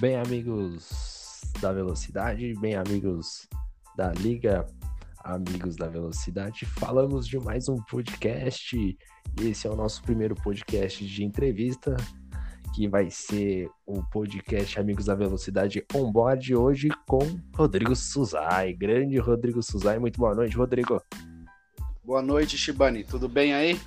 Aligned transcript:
Bem, 0.00 0.16
amigos 0.16 1.42
da 1.60 1.74
velocidade, 1.74 2.54
bem, 2.58 2.74
amigos 2.74 3.46
da 3.94 4.10
Liga, 4.12 4.64
amigos 5.22 5.76
da 5.76 5.88
velocidade, 5.88 6.64
falamos 6.64 7.28
de 7.28 7.38
mais 7.38 7.68
um 7.68 7.76
podcast. 7.82 8.96
Esse 9.42 9.66
é 9.66 9.70
o 9.70 9.76
nosso 9.76 10.00
primeiro 10.00 10.34
podcast 10.34 11.06
de 11.06 11.22
entrevista, 11.22 11.94
que 12.74 12.88
vai 12.88 13.10
ser 13.10 13.68
o 13.84 14.02
podcast 14.04 14.80
Amigos 14.80 15.04
da 15.04 15.14
Velocidade 15.14 15.84
Onboard 15.94 16.56
hoje 16.56 16.88
com 17.06 17.38
Rodrigo 17.54 17.94
Suzai. 17.94 18.72
Grande 18.72 19.18
Rodrigo 19.18 19.62
Suzai, 19.62 19.98
muito 19.98 20.18
boa 20.18 20.34
noite, 20.34 20.56
Rodrigo. 20.56 20.98
Boa 22.02 22.22
noite, 22.22 22.56
Shibani. 22.56 23.04
Tudo 23.04 23.28
bem 23.28 23.52
aí? 23.52 23.78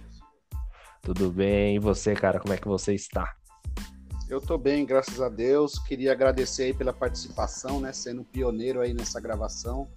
Tudo 1.02 1.32
bem, 1.32 1.78
e 1.78 1.80
você, 1.80 2.14
cara, 2.14 2.40
como 2.40 2.54
é 2.54 2.58
que 2.58 2.68
você 2.68 2.94
está? 2.94 3.36
Eu 4.30 4.40
tô 4.42 4.58
bem, 4.58 4.86
graças 4.86 5.22
a 5.22 5.30
Deus. 5.30 5.78
Queria 5.78 6.12
agradecer 6.12 6.64
aí 6.64 6.74
pela 6.74 6.94
participação, 6.94 7.80
né? 7.80 7.92
Sendo 7.92 8.24
pioneiro 8.24 8.82
aí 8.82 8.94
nessa 8.94 9.20
gravação. 9.20 9.88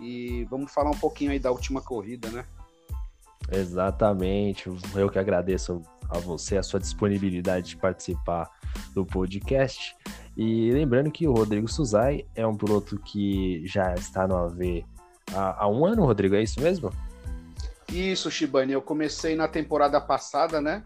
E 0.00 0.44
vamos 0.50 0.72
falar 0.72 0.90
um 0.90 0.98
pouquinho 0.98 1.30
aí 1.30 1.38
da 1.38 1.50
última 1.50 1.80
corrida, 1.80 2.30
né? 2.30 2.44
Exatamente. 3.50 4.70
Eu 4.94 5.08
que 5.08 5.18
agradeço 5.18 5.82
a 6.08 6.18
você 6.18 6.56
a 6.56 6.62
sua 6.62 6.78
disponibilidade 6.78 7.70
de 7.70 7.76
participar 7.76 8.50
do 8.94 9.04
podcast. 9.04 9.96
E 10.36 10.70
lembrando 10.70 11.10
que 11.10 11.26
o 11.26 11.32
Rodrigo 11.32 11.66
Suzai 11.66 12.26
é 12.34 12.46
um 12.46 12.56
piloto 12.56 12.98
que 12.98 13.66
já 13.66 13.94
está 13.94 14.28
no 14.28 14.36
AV 14.36 14.84
há, 15.32 15.64
há 15.64 15.68
um 15.68 15.84
ano, 15.84 16.04
Rodrigo, 16.04 16.34
é 16.34 16.42
isso 16.42 16.60
mesmo? 16.60 16.92
Isso, 17.88 18.30
Shibani. 18.30 18.72
Eu 18.72 18.82
comecei 18.82 19.34
na 19.34 19.48
temporada 19.48 20.00
passada, 20.00 20.60
né? 20.60 20.84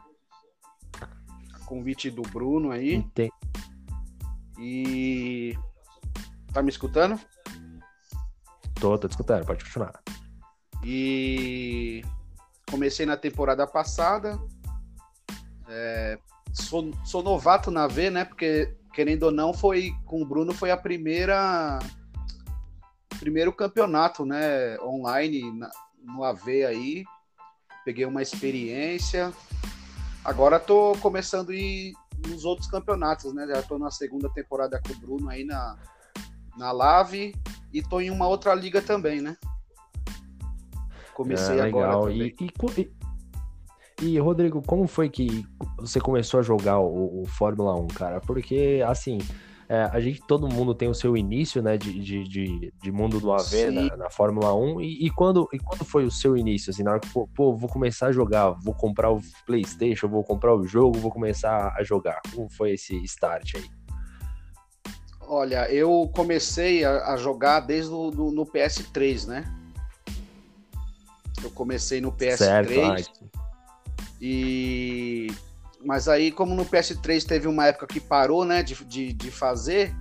Convite 1.71 2.11
do 2.11 2.23
Bruno 2.23 2.73
aí. 2.73 2.97
Entendi. 2.97 3.33
E. 4.59 5.57
Tá 6.53 6.61
me 6.63 6.69
escutando? 6.69 7.19
Tô, 8.75 8.99
tô 8.99 9.07
te 9.07 9.13
escutando, 9.13 9.47
pode 9.47 9.65
continuar. 9.65 10.03
E 10.85 12.03
comecei 12.69 13.07
na 13.07 13.17
temporada 13.17 13.65
passada. 13.69 14.37
É... 15.69 16.19
Sou, 16.53 16.91
sou 17.05 17.23
novato 17.23 17.71
na 17.71 17.87
V, 17.87 18.11
né? 18.11 18.25
Porque, 18.25 18.77
querendo 18.93 19.25
ou 19.25 19.31
não, 19.31 19.55
foi 19.55 19.93
com 20.05 20.21
o 20.21 20.27
Bruno 20.27 20.53
foi 20.53 20.73
a 20.73 20.77
primeira. 20.77 21.79
Primeiro 23.21 23.53
campeonato, 23.53 24.25
né? 24.25 24.77
Online 24.81 25.53
na, 25.53 25.71
no 26.03 26.25
AV 26.25 26.65
aí. 26.67 27.05
Peguei 27.85 28.05
uma 28.05 28.23
experiência. 28.23 29.33
Agora 30.25 30.61
tô 30.61 30.93
começando 31.01 31.51
a 31.51 31.55
ir 31.55 31.95
nos 32.29 32.45
outros 32.45 32.69
campeonatos, 32.69 33.33
né? 33.33 33.47
Já 33.47 33.63
tô 33.63 33.79
na 33.79 33.91
segunda 33.91 34.29
temporada 34.31 34.81
com 34.81 34.93
o 34.93 34.97
Bruno 34.97 35.31
aí 35.31 35.45
na, 35.45 35.79
na 36.57 36.73
Lave 36.73 37.35
e 37.73 37.83
tô 37.83 38.01
em 38.01 38.11
uma 38.11 38.27
outra 38.29 38.55
liga 38.55 38.83
também, 38.83 39.21
né? 39.21 39.37
Comecei 41.15 41.59
é, 41.59 41.63
agora 41.63 42.13
e, 42.13 42.35
e, 42.41 42.91
e, 44.03 44.19
Rodrigo, 44.19 44.63
como 44.63 44.87
foi 44.87 45.09
que 45.09 45.47
você 45.79 46.01
começou 46.01 46.41
a 46.41 46.43
jogar 46.43 46.79
o, 46.79 47.23
o 47.23 47.27
Fórmula 47.27 47.75
1, 47.75 47.87
cara? 47.89 48.21
Porque, 48.21 48.83
assim, 48.87 49.19
é, 49.71 49.85
a 49.85 50.01
gente, 50.01 50.21
todo 50.27 50.49
mundo 50.49 50.75
tem 50.75 50.89
o 50.89 50.95
seu 50.95 51.17
início, 51.17 51.63
né, 51.63 51.79
de, 51.79 51.97
de, 52.01 52.25
de, 52.25 52.75
de 52.83 52.91
mundo 52.91 53.21
do 53.21 53.33
AV 53.33 53.71
na, 53.71 53.97
na, 53.97 54.11
Fórmula 54.11 54.53
1, 54.53 54.81
e, 54.81 55.07
e, 55.07 55.11
quando, 55.11 55.49
e 55.53 55.61
quando 55.61 55.85
foi 55.85 56.05
o 56.05 56.11
seu 56.11 56.37
início, 56.37 56.71
assim, 56.71 56.83
na 56.83 56.91
hora 56.91 56.99
que, 56.99 57.09
pô, 57.11 57.29
pô, 57.29 57.55
vou 57.55 57.69
começar 57.69 58.09
a 58.09 58.13
jogar, 58.13 58.51
vou 58.51 58.75
comprar 58.75 59.13
o 59.13 59.21
Playstation, 59.47 60.09
vou 60.09 60.25
comprar 60.25 60.57
o 60.57 60.67
jogo, 60.67 60.99
vou 60.99 61.13
começar 61.13 61.73
a 61.79 61.85
jogar, 61.85 62.21
como 62.35 62.51
foi 62.51 62.73
esse 62.73 62.97
start 63.05 63.55
aí? 63.55 63.71
Olha, 65.21 65.73
eu 65.73 66.11
comecei 66.17 66.85
a, 66.85 67.13
a 67.13 67.17
jogar 67.17 67.61
desde 67.61 67.93
o 67.93 68.11
do, 68.11 68.33
no 68.33 68.45
PS3, 68.45 69.29
né? 69.29 69.45
Eu 71.45 71.51
comecei 71.53 72.01
no 72.01 72.11
PS3 72.11 72.37
certo, 72.37 73.21
e 74.21 75.29
mas 75.83 76.09
aí, 76.09 76.31
como 76.31 76.55
no 76.55 76.67
PS3 76.67 77.25
teve 77.25 77.49
uma 77.49 77.67
época 77.67 77.87
que 77.87 78.01
parou, 78.01 78.45
né, 78.45 78.63
de, 78.63 78.85
de, 78.85 79.13
de 79.13 79.31
fazer, 79.31 79.95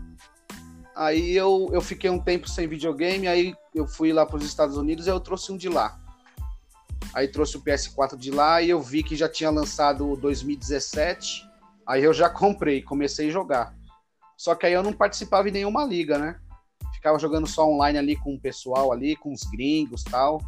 aí 0.95 1.35
eu, 1.35 1.69
eu 1.71 1.81
fiquei 1.81 2.09
um 2.09 2.19
tempo 2.19 2.49
sem 2.49 2.67
videogame, 2.67 3.27
aí 3.27 3.53
eu 3.73 3.87
fui 3.87 4.11
lá 4.11 4.25
para 4.25 4.37
os 4.37 4.45
Estados 4.45 4.77
Unidos 4.77 5.07
e 5.07 5.09
eu 5.09 5.19
trouxe 5.19 5.51
um 5.51 5.57
de 5.57 5.69
lá. 5.69 5.99
Aí 7.13 7.27
trouxe 7.27 7.57
o 7.57 7.61
PS4 7.61 8.15
de 8.17 8.29
lá 8.29 8.61
e 8.61 8.69
eu 8.69 8.81
vi 8.81 9.01
que 9.01 9.15
já 9.15 9.27
tinha 9.27 9.49
lançado 9.49 10.15
2017. 10.17 11.47
Aí 11.87 12.03
eu 12.03 12.13
já 12.13 12.29
comprei, 12.29 12.81
comecei 12.81 13.29
a 13.29 13.31
jogar. 13.31 13.75
Só 14.37 14.55
que 14.55 14.65
aí 14.65 14.73
eu 14.73 14.83
não 14.83 14.93
participava 14.93 15.49
em 15.49 15.51
nenhuma 15.51 15.83
liga, 15.85 16.17
né? 16.17 16.39
Ficava 16.93 17.17
jogando 17.17 17.47
só 17.47 17.67
online 17.67 17.97
ali 17.97 18.15
com 18.15 18.35
o 18.35 18.39
pessoal 18.39 18.91
ali, 18.91 19.15
com 19.15 19.33
os 19.33 19.43
gringos 19.43 20.03
tal. 20.03 20.39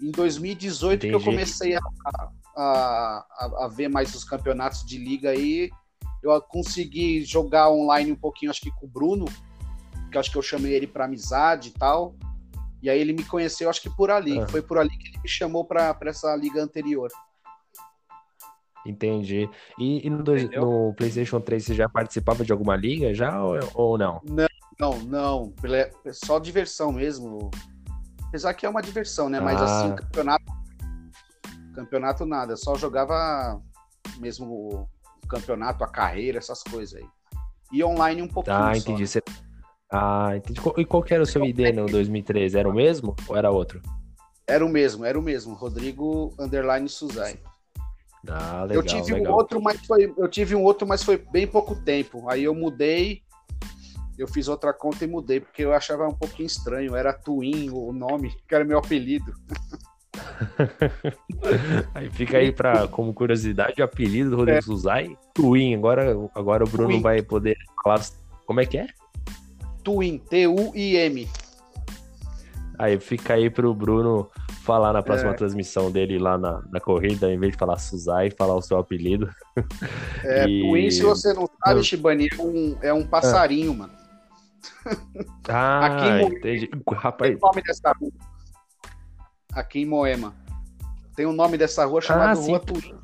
Em 0.00 0.10
2018 0.10 1.06
Entendi. 1.06 1.10
que 1.10 1.14
eu 1.16 1.24
comecei 1.24 1.74
a, 1.74 1.80
a, 2.06 2.30
a, 2.56 3.64
a, 3.64 3.68
ver 3.68 3.88
mais 3.88 4.14
os 4.14 4.24
campeonatos 4.24 4.84
de 4.84 4.98
liga 4.98 5.30
aí, 5.30 5.70
eu 6.22 6.40
consegui 6.42 7.24
jogar 7.24 7.70
online 7.70 8.12
um 8.12 8.16
pouquinho, 8.16 8.50
acho 8.50 8.60
que 8.60 8.70
com 8.70 8.86
o 8.86 8.88
Bruno, 8.88 9.24
que 10.10 10.18
acho 10.18 10.30
que 10.30 10.36
eu 10.36 10.42
chamei 10.42 10.74
ele 10.74 10.86
para 10.86 11.04
amizade 11.04 11.70
e 11.70 11.72
tal. 11.72 12.14
E 12.82 12.90
aí 12.90 13.00
ele 13.00 13.12
me 13.12 13.24
conheceu, 13.24 13.70
acho 13.70 13.80
que 13.80 13.90
por 13.90 14.10
ali. 14.10 14.38
É. 14.38 14.46
Foi 14.48 14.62
por 14.62 14.78
ali 14.78 14.90
que 14.90 15.08
ele 15.08 15.18
me 15.22 15.28
chamou 15.28 15.64
para 15.64 15.96
essa 16.02 16.34
liga 16.36 16.62
anterior. 16.62 17.10
Entendi. 18.84 19.48
E, 19.78 20.06
e 20.06 20.10
no, 20.10 20.22
dois, 20.22 20.48
no, 20.50 20.94
PlayStation 20.94 21.40
3 21.40 21.64
você 21.64 21.74
já 21.74 21.88
participava 21.88 22.44
de 22.44 22.52
alguma 22.52 22.76
liga 22.76 23.12
já 23.12 23.42
ou, 23.42 23.58
ou 23.74 23.98
não? 23.98 24.22
Não, 24.24 24.46
não, 24.78 24.98
não. 25.00 25.54
Só 26.12 26.38
diversão 26.38 26.92
mesmo. 26.92 27.50
Apesar 28.28 28.54
que 28.54 28.66
é 28.66 28.68
uma 28.68 28.82
diversão, 28.82 29.28
né? 29.28 29.40
Mas 29.40 29.60
assim, 29.60 29.72
ah. 29.72 29.78
assim, 29.78 29.96
campeonato 29.96 30.56
Campeonato 31.76 32.24
nada, 32.24 32.56
só 32.56 32.74
jogava 32.74 33.60
mesmo 34.18 34.46
o 34.46 34.88
campeonato, 35.28 35.84
a 35.84 35.88
carreira, 35.88 36.38
essas 36.38 36.62
coisas 36.62 36.98
aí. 36.98 37.06
E 37.70 37.84
online 37.84 38.22
um 38.22 38.28
pouquinho. 38.28 38.56
Ah, 38.56 38.74
entendi. 38.74 39.06
Só, 39.06 39.18
né? 39.18 39.36
Ah, 39.92 40.30
entendi. 40.34 40.58
E 40.78 40.84
qual 40.86 41.02
que 41.02 41.12
era 41.12 41.22
o 41.22 41.26
seu 41.26 41.44
ID 41.44 41.74
no 41.74 41.84
2013? 41.84 42.58
Era 42.58 42.66
o 42.66 42.72
mesmo 42.72 43.14
ou 43.28 43.36
era 43.36 43.50
outro? 43.50 43.82
Era 44.46 44.64
o 44.64 44.70
mesmo, 44.70 45.04
era 45.04 45.18
o 45.18 45.22
mesmo. 45.22 45.52
Rodrigo 45.52 46.34
Underline 46.38 46.88
Suzai. 46.88 47.38
Ah, 48.26 48.62
legal, 48.62 48.82
eu 48.82 48.82
tive 48.82 49.12
legal. 49.12 49.34
um 49.34 49.36
outro, 49.36 49.60
mas 49.60 49.78
foi, 49.84 50.14
eu 50.16 50.28
tive 50.28 50.54
um 50.56 50.62
outro, 50.64 50.86
mas 50.86 51.02
foi 51.02 51.18
bem 51.18 51.46
pouco 51.46 51.76
tempo. 51.76 52.26
Aí 52.30 52.44
eu 52.44 52.54
mudei, 52.54 53.22
eu 54.18 54.26
fiz 54.26 54.48
outra 54.48 54.72
conta 54.72 55.04
e 55.04 55.08
mudei, 55.08 55.40
porque 55.40 55.64
eu 55.64 55.72
achava 55.72 56.06
um 56.06 56.14
pouquinho 56.14 56.46
estranho. 56.46 56.96
Era 56.96 57.12
Twin 57.12 57.70
o 57.70 57.92
nome, 57.92 58.34
que 58.48 58.54
era 58.54 58.64
meu 58.64 58.78
apelido. 58.78 59.32
aí 61.94 62.10
fica 62.10 62.38
aí 62.38 62.50
para 62.50 62.88
como 62.88 63.12
curiosidade 63.12 63.80
o 63.80 63.84
apelido 63.84 64.30
do 64.30 64.36
Rodrigo 64.36 64.58
é. 64.58 64.62
Suzai, 64.62 65.16
Twin. 65.34 65.74
Agora, 65.74 66.16
agora 66.34 66.64
o 66.64 66.68
Bruno 66.68 66.90
Twin. 66.90 67.02
vai 67.02 67.22
poder 67.22 67.56
falar 67.82 68.00
como 68.46 68.60
é 68.60 68.66
que 68.66 68.78
é? 68.78 68.86
Twin, 69.82 70.18
T-U-I-M. 70.18 71.28
Aí 72.78 72.98
fica 73.00 73.34
aí 73.34 73.48
pro 73.48 73.72
Bruno 73.72 74.30
falar 74.62 74.92
na 74.92 75.02
próxima 75.02 75.30
é. 75.30 75.34
transmissão 75.34 75.90
dele 75.90 76.18
lá 76.18 76.36
na, 76.36 76.62
na 76.70 76.80
corrida, 76.80 77.32
em 77.32 77.38
vez 77.38 77.52
de 77.52 77.58
falar 77.58 77.78
Suzai, 77.78 78.30
falar 78.30 78.56
o 78.56 78.62
seu 78.62 78.78
apelido. 78.78 79.30
É, 80.24 80.44
e... 80.48 80.62
Twin, 80.62 80.90
se 80.90 81.02
você 81.02 81.32
não 81.32 81.48
sabe, 81.64 81.84
Shibani, 81.84 82.28
é 82.36 82.42
um, 82.42 82.78
é 82.82 82.92
um 82.92 83.06
passarinho, 83.06 83.74
mano. 83.74 84.05
Ah, 85.48 85.86
Aqui 85.86 86.36
entendi. 86.36 86.70
Rapaz. 86.92 87.36
o 87.36 87.46
nome 87.46 87.62
dessa 87.62 87.92
rua 87.92 88.10
aqui 89.56 89.80
em 89.80 89.86
Moema. 89.86 90.34
Tem 91.16 91.24
o 91.24 91.30
um 91.30 91.32
nome 91.32 91.56
dessa 91.56 91.84
rua 91.86 92.02
chamada 92.02 92.38
ah, 92.38 92.42
Rua 92.42 92.60
Turim. 92.60 92.94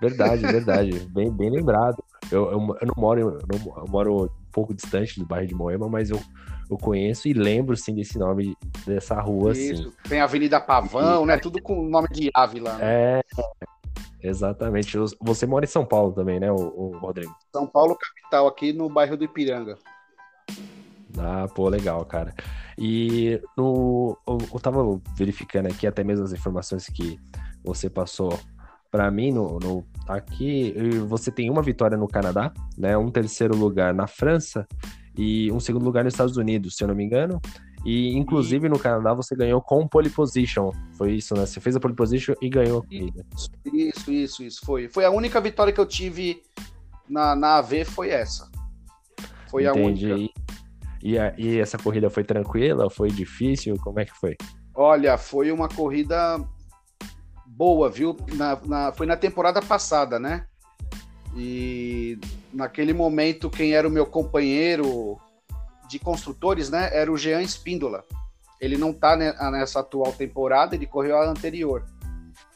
Verdade, 0.00 0.42
verdade. 0.42 0.90
bem, 1.12 1.30
bem 1.30 1.50
lembrado. 1.50 2.02
Eu, 2.30 2.50
eu, 2.50 2.52
eu 2.52 2.86
não 2.86 2.94
moro, 2.96 3.20
eu, 3.20 3.38
não, 3.46 3.76
eu 3.76 3.88
moro 3.88 4.24
um 4.24 4.50
pouco 4.50 4.72
distante 4.72 5.20
do 5.20 5.26
bairro 5.26 5.46
de 5.46 5.54
Moema, 5.54 5.86
mas 5.88 6.08
eu, 6.08 6.18
eu 6.70 6.78
conheço 6.78 7.28
e 7.28 7.34
lembro 7.34 7.76
sim 7.76 7.94
desse 7.94 8.18
nome 8.18 8.56
dessa 8.86 9.20
rua. 9.20 9.52
Isso. 9.52 9.84
Sim. 9.84 9.92
Tem 10.08 10.20
a 10.20 10.24
Avenida 10.24 10.58
Pavão, 10.58 11.24
e... 11.24 11.26
né? 11.26 11.36
Tudo 11.36 11.60
com 11.60 11.78
o 11.78 11.88
nome 11.88 12.08
de 12.08 12.30
ave 12.34 12.58
lá. 12.58 12.78
Né? 12.78 12.84
É, 12.84 13.22
exatamente. 14.22 14.96
Você 15.20 15.44
mora 15.46 15.66
em 15.66 15.68
São 15.68 15.84
Paulo 15.84 16.12
também, 16.12 16.40
né, 16.40 16.50
o, 16.50 16.56
o 16.56 16.96
Rodrigo? 16.96 17.36
São 17.52 17.66
Paulo, 17.66 17.94
capital, 17.96 18.46
aqui 18.46 18.72
no 18.72 18.88
bairro 18.88 19.16
do 19.16 19.24
Ipiranga. 19.24 19.76
Ah, 21.18 21.46
pô, 21.48 21.68
legal, 21.68 22.04
cara. 22.04 22.34
E 22.78 23.40
no, 23.56 24.16
eu, 24.26 24.38
eu 24.52 24.60
tava 24.60 24.82
verificando 25.16 25.66
aqui 25.66 25.86
até 25.86 26.02
mesmo 26.02 26.24
as 26.24 26.32
informações 26.32 26.86
que 26.86 27.18
você 27.64 27.88
passou 27.90 28.38
para 28.90 29.10
mim 29.10 29.32
no, 29.32 29.58
no, 29.58 29.84
aqui 30.06 30.74
você 31.06 31.30
tem 31.30 31.48
uma 31.48 31.62
vitória 31.62 31.96
no 31.96 32.06
Canadá, 32.06 32.52
né, 32.76 32.94
um 32.94 33.10
terceiro 33.10 33.56
lugar 33.56 33.94
na 33.94 34.06
França 34.06 34.68
e 35.16 35.50
um 35.50 35.58
segundo 35.58 35.84
lugar 35.84 36.04
nos 36.04 36.12
Estados 36.12 36.36
Unidos, 36.36 36.76
se 36.76 36.84
eu 36.84 36.88
não 36.88 36.94
me 36.94 37.04
engano. 37.04 37.40
E 37.84 38.16
inclusive 38.16 38.68
no 38.68 38.78
Canadá 38.78 39.12
você 39.12 39.34
ganhou 39.34 39.60
com 39.60 39.88
pole 39.88 40.08
position. 40.08 40.70
Foi 40.92 41.14
isso, 41.14 41.34
né? 41.34 41.44
Você 41.44 41.60
fez 41.60 41.74
a 41.74 41.80
pole 41.80 41.94
position 41.94 42.34
e 42.40 42.48
ganhou 42.48 42.78
a 42.78 42.82
corrida. 42.82 43.26
Isso, 43.64 44.12
isso, 44.12 44.42
isso 44.44 44.60
foi. 44.64 44.88
Foi 44.88 45.04
a 45.04 45.10
única 45.10 45.40
vitória 45.40 45.72
que 45.72 45.80
eu 45.80 45.86
tive 45.86 46.42
na, 47.08 47.34
na 47.34 47.56
AV 47.56 47.84
foi 47.84 48.10
essa. 48.10 48.48
Foi 49.50 49.66
Entendi. 49.66 50.10
a 50.10 50.14
única. 50.14 50.32
E, 51.02 51.18
a, 51.18 51.34
e 51.36 51.58
essa 51.58 51.76
corrida 51.76 52.08
foi 52.08 52.22
tranquila? 52.22 52.88
Foi 52.88 53.10
difícil? 53.10 53.76
Como 53.82 53.98
é 53.98 54.04
que 54.04 54.14
foi? 54.14 54.36
Olha, 54.74 55.18
foi 55.18 55.50
uma 55.50 55.68
corrida 55.68 56.40
boa, 57.46 57.90
viu? 57.90 58.16
Na, 58.34 58.58
na, 58.64 58.92
foi 58.92 59.06
na 59.06 59.16
temporada 59.16 59.60
passada, 59.60 60.18
né? 60.18 60.46
E 61.36 62.18
naquele 62.52 62.92
momento, 62.92 63.50
quem 63.50 63.72
era 63.72 63.86
o 63.86 63.90
meu 63.90 64.06
companheiro 64.06 65.18
de 65.88 65.98
construtores, 65.98 66.70
né? 66.70 66.88
Era 66.92 67.10
o 67.10 67.16
Jean 67.16 67.42
Espíndola. 67.42 68.04
Ele 68.60 68.76
não 68.76 68.92
tá 68.92 69.16
nessa 69.16 69.80
atual 69.80 70.12
temporada, 70.12 70.74
ele 70.76 70.86
correu 70.86 71.18
a 71.18 71.28
anterior. 71.28 71.84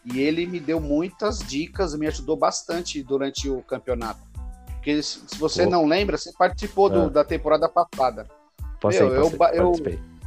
E 0.04 0.20
ele 0.20 0.46
me 0.46 0.60
deu 0.60 0.80
muitas 0.80 1.40
dicas, 1.40 1.96
me 1.96 2.06
ajudou 2.06 2.36
bastante 2.36 3.02
durante 3.02 3.48
o 3.50 3.60
campeonato. 3.62 4.20
Porque 4.66 5.02
se 5.02 5.36
você 5.36 5.64
Pô. 5.64 5.70
não 5.70 5.84
lembra, 5.84 6.16
você 6.16 6.32
participou 6.32 6.88
do, 6.88 7.02
ah. 7.02 7.08
da 7.08 7.24
temporada 7.24 7.68
passada. 7.68 8.28
Posso 8.80 8.98
Meu, 8.98 9.14
eu, 9.14 9.32
eu, 9.52 9.72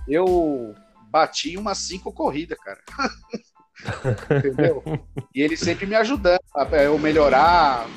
eu 0.08 0.76
bati 1.10 1.58
umas 1.58 1.78
cinco 1.78 2.12
corridas, 2.12 2.58
cara. 2.60 2.80
Entendeu? 4.38 4.84
E 5.34 5.42
ele 5.42 5.56
sempre 5.56 5.86
me 5.86 5.96
ajudando 5.96 6.40
a 6.56 6.66
eu 6.78 6.98
melhorar, 7.00 7.88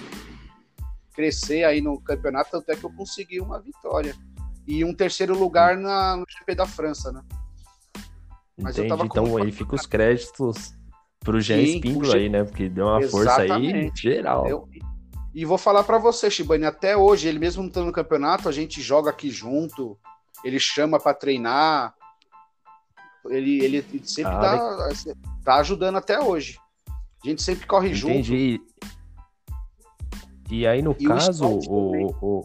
crescer 1.12 1.64
aí 1.64 1.80
no 1.80 2.00
campeonato, 2.00 2.56
até 2.56 2.76
que 2.76 2.84
eu 2.84 2.92
consegui 2.92 3.40
uma 3.40 3.60
vitória. 3.60 4.14
E 4.66 4.84
um 4.84 4.94
terceiro 4.94 5.36
lugar 5.36 5.76
na, 5.76 6.16
no 6.16 6.24
GP 6.28 6.54
da 6.54 6.66
França, 6.66 7.10
né? 7.10 7.22
Mas 8.60 8.78
Entendi, 8.78 9.02
então 9.04 9.36
aí 9.36 9.50
fica 9.50 9.74
os 9.74 9.86
créditos 9.86 10.74
pro 11.20 11.40
Jean 11.40 11.60
Espíndola 11.60 12.14
aí, 12.14 12.28
né? 12.28 12.44
Porque 12.44 12.68
deu 12.68 12.86
uma 12.86 13.00
Exatamente. 13.00 13.10
força 13.10 13.42
aí 13.42 13.92
geral. 13.94 14.46
Eu, 14.46 14.68
e 15.34 15.44
vou 15.44 15.56
falar 15.56 15.82
para 15.84 15.98
você, 15.98 16.30
Shibane, 16.30 16.66
até 16.66 16.96
hoje, 16.96 17.26
ele 17.26 17.38
mesmo 17.38 17.62
não 17.62 17.68
estando 17.68 17.86
no 17.86 17.92
campeonato, 17.92 18.48
a 18.48 18.52
gente 18.52 18.82
joga 18.82 19.10
aqui 19.10 19.30
junto, 19.30 19.98
ele 20.44 20.58
chama 20.58 20.98
para 20.98 21.14
treinar, 21.14 21.94
ele, 23.26 23.64
ele 23.64 23.84
sempre 24.04 24.32
ah, 24.32 24.40
tá, 24.40 24.88
tá, 25.44 25.56
ajudando 25.56 25.96
até 25.96 26.20
hoje. 26.20 26.58
A 27.24 27.28
gente 27.28 27.42
sempre 27.42 27.66
corre 27.66 27.90
Entendi. 27.90 28.52
junto. 28.52 28.72
E 30.50 30.66
aí, 30.66 30.82
no 30.82 30.94
e 30.98 31.06
caso, 31.06 31.46
o, 31.46 31.60
o, 31.68 32.16
o, 32.20 32.44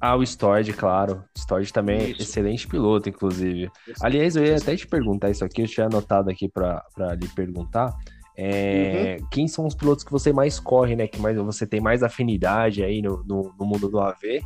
ah, 0.00 0.14
o 0.14 0.22
Storage, 0.22 0.72
claro. 0.72 1.24
O 1.34 1.38
Storage 1.38 1.72
também 1.72 1.98
é 1.98 2.10
isso. 2.10 2.20
é 2.20 2.22
excelente 2.22 2.68
piloto, 2.68 3.08
inclusive. 3.08 3.70
Isso. 3.86 4.04
Aliás, 4.04 4.36
eu 4.36 4.44
ia 4.44 4.56
até 4.56 4.76
te 4.76 4.86
perguntar 4.86 5.30
isso 5.30 5.44
aqui, 5.44 5.62
eu 5.62 5.66
tinha 5.66 5.86
anotado 5.86 6.30
aqui 6.30 6.48
para 6.48 6.84
lhe 7.20 7.28
perguntar. 7.28 7.96
É, 8.36 9.16
uhum. 9.18 9.26
Quem 9.32 9.48
são 9.48 9.66
os 9.66 9.74
pilotos 9.74 10.04
que 10.04 10.12
você 10.12 10.32
mais 10.32 10.60
corre, 10.60 10.94
né? 10.94 11.08
Que 11.08 11.20
mais, 11.20 11.36
você 11.36 11.66
tem 11.66 11.80
mais 11.80 12.04
afinidade 12.04 12.84
aí 12.84 13.02
no, 13.02 13.24
no, 13.24 13.52
no 13.58 13.66
mundo 13.66 13.88
do 13.88 13.98
AV? 13.98 14.40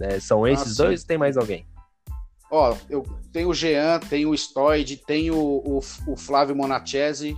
Né? 0.00 0.18
São 0.18 0.44
ah, 0.44 0.50
esses 0.50 0.80
ah, 0.80 0.84
dois 0.84 1.02
ou 1.02 1.06
tem 1.06 1.18
mais 1.18 1.36
alguém? 1.36 1.66
Ó, 2.56 2.76
eu 2.88 3.02
tenho 3.32 3.48
o 3.48 3.54
Jean, 3.54 3.98
tenho 3.98 4.30
o 4.30 4.34
Stoid, 4.34 4.96
tenho 4.98 5.36
o, 5.36 5.80
o, 6.06 6.16
Flávio 6.16 6.54
Monachese, 6.54 7.36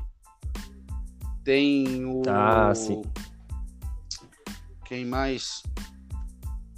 tem 1.42 2.04
o. 2.04 2.20
Ah, 2.28 2.74
sim. 2.74 3.00
Quem 4.84 5.06
mais? 5.06 5.62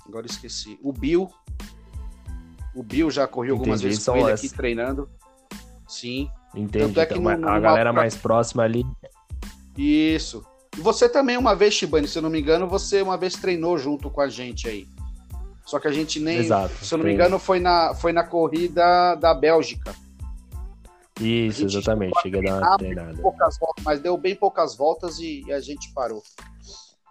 Agora 0.06 0.24
esqueci. 0.24 0.78
O 0.84 0.92
Bill. 0.92 1.28
O 2.76 2.82
Bill 2.84 3.10
já 3.10 3.26
correu 3.26 3.54
algumas 3.54 3.80
Entendi, 3.80 3.96
vezes 3.96 4.06
com 4.06 4.16
ele 4.16 4.30
aqui 4.30 4.48
treinando. 4.48 5.08
Sim. 5.88 6.30
Entendi. 6.54 7.00
É 7.00 7.02
então, 7.02 7.20
no, 7.20 7.48
a 7.48 7.58
galera 7.58 7.92
mais 7.92 8.14
próxima 8.14 8.62
ali 8.62 8.86
isso. 9.76 10.44
E 10.76 10.80
você 10.80 11.08
também, 11.08 11.36
uma 11.36 11.54
vez, 11.54 11.74
Shibane, 11.74 12.06
se 12.06 12.18
eu 12.18 12.22
não 12.22 12.30
me 12.30 12.40
engano, 12.40 12.68
você 12.68 13.02
uma 13.02 13.16
vez 13.16 13.34
treinou 13.34 13.78
junto 13.78 14.08
com 14.10 14.20
a 14.20 14.28
gente 14.28 14.68
aí. 14.68 14.86
Só 15.68 15.78
que 15.78 15.86
a 15.86 15.92
gente 15.92 16.18
nem. 16.18 16.38
Exato, 16.38 16.82
se 16.82 16.94
eu 16.94 16.96
não 16.96 17.04
me 17.04 17.12
engano, 17.12 17.38
foi 17.38 17.60
na, 17.60 17.92
foi 17.94 18.10
na 18.10 18.24
corrida 18.24 19.14
da 19.16 19.34
Bélgica. 19.34 19.94
Isso, 21.20 21.66
exatamente. 21.66 22.18
Cheguei 22.22 22.40
a 22.40 22.54
dar 22.54 22.68
uma 22.68 22.78
treinada. 22.78 23.20
Poucas 23.20 23.58
voltas, 23.58 23.84
mas 23.84 24.00
deu 24.00 24.16
bem 24.16 24.34
poucas 24.34 24.74
voltas 24.74 25.18
e, 25.18 25.44
e, 25.46 25.52
a 25.52 25.60
gente 25.60 25.92
parou. 25.92 26.22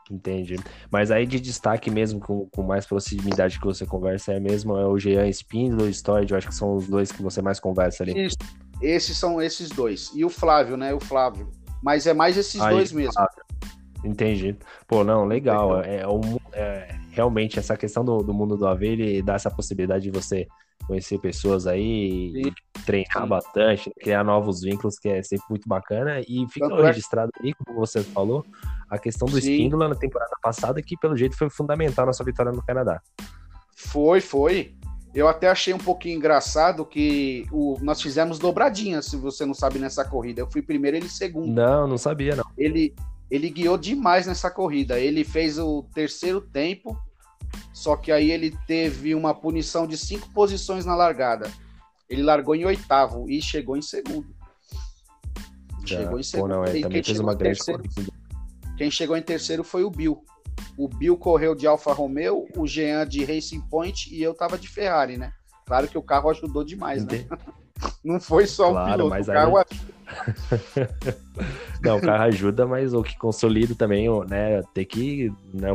Entendi. 0.09 0.55
Mas 0.89 1.11
aí 1.11 1.27
de 1.27 1.39
destaque 1.39 1.91
mesmo, 1.91 2.19
com, 2.19 2.47
com 2.47 2.63
mais 2.63 2.83
proximidade 2.83 3.59
que 3.59 3.65
você 3.65 3.85
conversa, 3.85 4.33
é 4.33 4.39
mesmo 4.39 4.75
é 4.75 4.87
o 4.87 4.97
Jean 4.97 5.27
Spindle 5.27 5.85
e 5.85 5.89
o 5.89 5.93
Storage, 5.93 6.31
eu 6.31 6.37
acho 6.39 6.47
que 6.47 6.55
são 6.55 6.77
os 6.77 6.87
dois 6.87 7.11
que 7.11 7.21
você 7.21 7.43
mais 7.43 7.59
conversa 7.59 8.01
ali. 8.01 8.25
Isso. 8.25 8.37
Esses 8.81 9.15
são 9.15 9.39
esses 9.39 9.69
dois. 9.69 10.09
E 10.15 10.25
o 10.25 10.29
Flávio, 10.29 10.75
né? 10.75 10.95
O 10.95 10.99
Flávio. 10.99 11.51
Mas 11.83 12.07
é 12.07 12.13
mais 12.13 12.35
esses 12.37 12.59
Aí, 12.59 12.73
dois 12.73 12.91
mesmo. 12.91 13.13
Ah, 13.19 13.29
entendi. 14.03 14.57
Pô, 14.87 15.03
não, 15.03 15.25
legal. 15.25 15.79
É, 15.83 15.97
é, 15.97 16.05
é, 16.53 16.95
realmente 17.17 17.57
essa 17.57 17.75
questão 17.75 18.05
do, 18.05 18.19
do 18.19 18.33
mundo 18.33 18.55
do 18.55 18.67
AV, 18.67 18.83
ele 18.83 19.21
dá 19.23 19.33
essa 19.33 19.49
possibilidade 19.49 20.03
de 20.03 20.11
você 20.11 20.47
conhecer 20.85 21.19
pessoas 21.19 21.65
aí, 21.65 22.31
Sim. 22.31 22.53
treinar 22.85 23.23
Sim. 23.23 23.27
bastante, 23.27 23.91
criar 23.99 24.23
novos 24.23 24.61
vínculos, 24.61 24.99
que 24.99 25.09
é 25.09 25.23
sempre 25.23 25.45
muito 25.49 25.67
bacana. 25.67 26.21
E 26.21 26.45
fica 26.51 26.67
é 26.67 26.85
registrado 26.85 27.31
aí, 27.41 27.53
como 27.55 27.79
você 27.79 28.03
falou, 28.03 28.45
a 28.87 28.99
questão 28.99 29.27
do 29.27 29.39
Espíndola 29.39 29.89
na 29.89 29.95
temporada 29.95 30.31
passada, 30.41 30.79
que 30.81 30.95
pelo 30.97 31.17
jeito 31.17 31.35
foi 31.35 31.49
fundamental 31.49 32.05
na 32.05 32.13
sua 32.13 32.25
vitória 32.25 32.51
no 32.51 32.63
Canadá. 32.63 33.01
Foi, 33.75 34.21
foi. 34.21 34.75
Eu 35.13 35.27
até 35.27 35.49
achei 35.49 35.73
um 35.73 35.79
pouquinho 35.79 36.17
engraçado 36.17 36.85
que 36.85 37.47
o, 37.51 37.77
nós 37.81 37.99
fizemos 37.99 38.37
dobradinha, 38.37 39.01
se 39.01 39.17
você 39.17 39.43
não 39.43 39.55
sabe, 39.55 39.79
nessa 39.79 40.05
corrida. 40.05 40.41
Eu 40.41 40.51
fui 40.51 40.61
primeiro, 40.61 40.97
ele 40.97 41.09
segundo. 41.09 41.51
Não, 41.51 41.87
não 41.87 41.97
sabia, 41.97 42.35
não. 42.35 42.45
Ele, 42.55 42.93
ele 43.31 43.49
guiou 43.49 43.77
demais 43.77 44.27
nessa 44.27 44.51
corrida. 44.51 44.99
Ele 44.99 45.23
fez 45.23 45.57
o 45.57 45.83
terceiro 45.93 46.39
tempo, 46.39 46.95
só 47.73 47.95
que 47.95 48.11
aí 48.11 48.31
ele 48.31 48.55
teve 48.65 49.13
uma 49.13 49.33
punição 49.33 49.87
de 49.87 49.97
cinco 49.97 50.29
posições 50.31 50.85
na 50.85 50.95
largada. 50.95 51.51
Ele 52.09 52.23
largou 52.23 52.55
em 52.55 52.65
oitavo 52.65 53.29
e 53.29 53.41
chegou 53.41 53.77
em 53.77 53.81
segundo. 53.81 54.27
Chegou 55.85 56.19
em 56.19 56.23
segundo. 56.23 56.49
Pô, 56.49 56.55
não, 56.55 56.65
ele 56.65 56.81
também 56.81 57.03
fez 57.03 57.19
uma 57.19 57.35
grande 57.35 57.57
terceiro, 57.57 57.83
corrida. 57.83 58.11
Quem 58.77 58.91
chegou 58.91 59.17
em 59.17 59.21
terceiro 59.21 59.63
foi 59.63 59.83
o 59.83 59.89
Bill. 59.89 60.23
O 60.77 60.87
Bill 60.87 61.17
correu 61.17 61.55
de 61.55 61.65
Alfa 61.65 61.93
Romeo, 61.93 62.47
o 62.55 62.67
Jean 62.67 63.07
de 63.07 63.25
Racing 63.25 63.61
Point 63.61 64.13
e 64.13 64.21
eu 64.21 64.33
tava 64.33 64.57
de 64.57 64.67
Ferrari, 64.67 65.17
né? 65.17 65.31
Claro 65.65 65.87
que 65.87 65.97
o 65.97 66.03
carro 66.03 66.29
ajudou 66.29 66.63
demais, 66.63 67.05
né? 67.05 67.25
Não 68.03 68.19
foi 68.19 68.47
só 68.47 68.71
claro, 68.71 68.89
o 68.89 68.93
piloto, 68.93 69.09
mas 69.09 69.27
o 69.27 69.31
carro 69.31 69.57
aí... 69.57 69.65
Não, 71.81 71.97
o 71.97 72.01
carro 72.01 72.23
ajuda, 72.23 72.65
mas 72.65 72.93
o 72.93 73.03
que 73.03 73.17
consolida 73.17 73.75
também, 73.75 74.07
né, 74.27 74.61
ter 74.73 74.85
que, 74.85 75.31
né, 75.53 75.69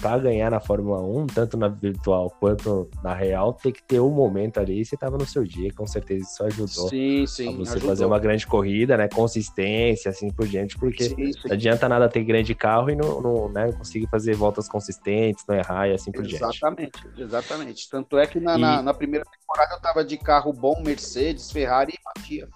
para 0.00 0.18
ganhar 0.18 0.50
na 0.50 0.60
Fórmula 0.60 1.00
1, 1.00 1.26
tanto 1.26 1.56
na 1.56 1.68
virtual 1.68 2.30
quanto 2.40 2.88
na 3.02 3.14
real, 3.14 3.52
tem 3.52 3.72
que 3.72 3.82
ter 3.82 4.00
um 4.00 4.10
momento 4.10 4.58
ali 4.58 4.80
e 4.80 4.84
você 4.84 4.96
tava 4.96 5.18
no 5.18 5.26
seu 5.26 5.44
dia, 5.44 5.72
com 5.72 5.86
certeza 5.86 6.24
isso 6.24 6.44
ajudou. 6.44 6.88
Sim, 6.88 7.26
sim. 7.26 7.48
A 7.48 7.56
você 7.58 7.72
ajudou. 7.72 7.88
fazer 7.88 8.04
uma 8.04 8.18
grande 8.18 8.46
corrida, 8.46 8.96
né, 8.96 9.08
consistência, 9.08 10.10
assim 10.10 10.30
por 10.30 10.46
diante, 10.46 10.78
porque 10.78 11.04
sim, 11.04 11.32
sim. 11.32 11.40
não 11.44 11.52
adianta 11.52 11.88
nada 11.88 12.08
ter 12.08 12.24
grande 12.24 12.54
carro 12.54 12.90
e 12.90 12.96
não, 12.96 13.20
não 13.20 13.48
né, 13.48 13.72
conseguir 13.72 14.08
fazer 14.08 14.34
voltas 14.34 14.68
consistentes, 14.68 15.44
não 15.46 15.54
errar 15.54 15.88
e 15.88 15.92
assim 15.92 16.10
por 16.10 16.24
exatamente, 16.24 16.92
diante. 16.92 17.16
Exatamente, 17.16 17.20
exatamente. 17.20 17.90
Tanto 17.90 18.18
é 18.18 18.26
que 18.26 18.40
na, 18.40 18.56
e... 18.56 18.60
na, 18.60 18.82
na 18.82 18.94
primeira 18.94 19.24
temporada 19.24 19.74
eu 19.74 19.80
tava 19.80 20.04
de 20.04 20.16
carro 20.16 20.52
bom, 20.52 20.82
Mercedes, 20.82 21.50
Ferrari 21.50 21.92
e 21.94 22.02
batia. 22.02 22.48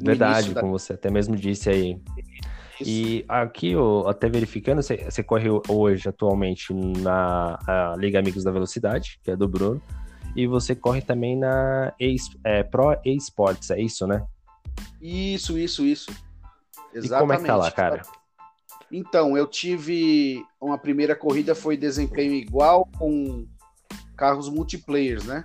Verdade, 0.00 0.54
como 0.54 0.78
você 0.78 0.92
até 0.94 1.10
mesmo 1.10 1.36
disse 1.36 1.68
aí. 1.68 2.00
Isso. 2.80 2.90
E 2.90 3.24
aqui, 3.28 3.72
eu, 3.72 4.06
até 4.08 4.28
verificando, 4.28 4.80
você, 4.80 5.22
corre 5.22 5.48
hoje 5.68 6.08
atualmente 6.08 6.72
na 6.72 7.58
Liga 7.96 8.20
Amigos 8.20 8.44
da 8.44 8.52
Velocidade, 8.52 9.18
que 9.22 9.30
é 9.32 9.36
do 9.36 9.48
Bruno, 9.48 9.82
e 10.36 10.46
você 10.46 10.76
corre 10.76 11.00
também 11.00 11.36
na 11.36 11.92
é, 12.44 12.62
Pro 12.62 12.96
Esports, 13.04 13.70
é 13.70 13.80
isso, 13.80 14.06
né? 14.06 14.24
Isso, 15.02 15.58
isso, 15.58 15.84
isso. 15.84 16.10
Exatamente. 16.94 17.06
E 17.06 17.18
como 17.18 17.32
é 17.32 17.36
que 17.38 17.44
tá 17.44 17.56
lá, 17.56 17.70
cara? 17.70 18.02
Então, 18.90 19.36
eu 19.36 19.46
tive 19.46 20.42
uma 20.60 20.78
primeira 20.78 21.16
corrida, 21.16 21.54
foi 21.54 21.76
desempenho 21.76 22.32
igual 22.32 22.88
com 22.98 23.46
carros 24.16 24.48
multiplayers, 24.48 25.24
né? 25.24 25.44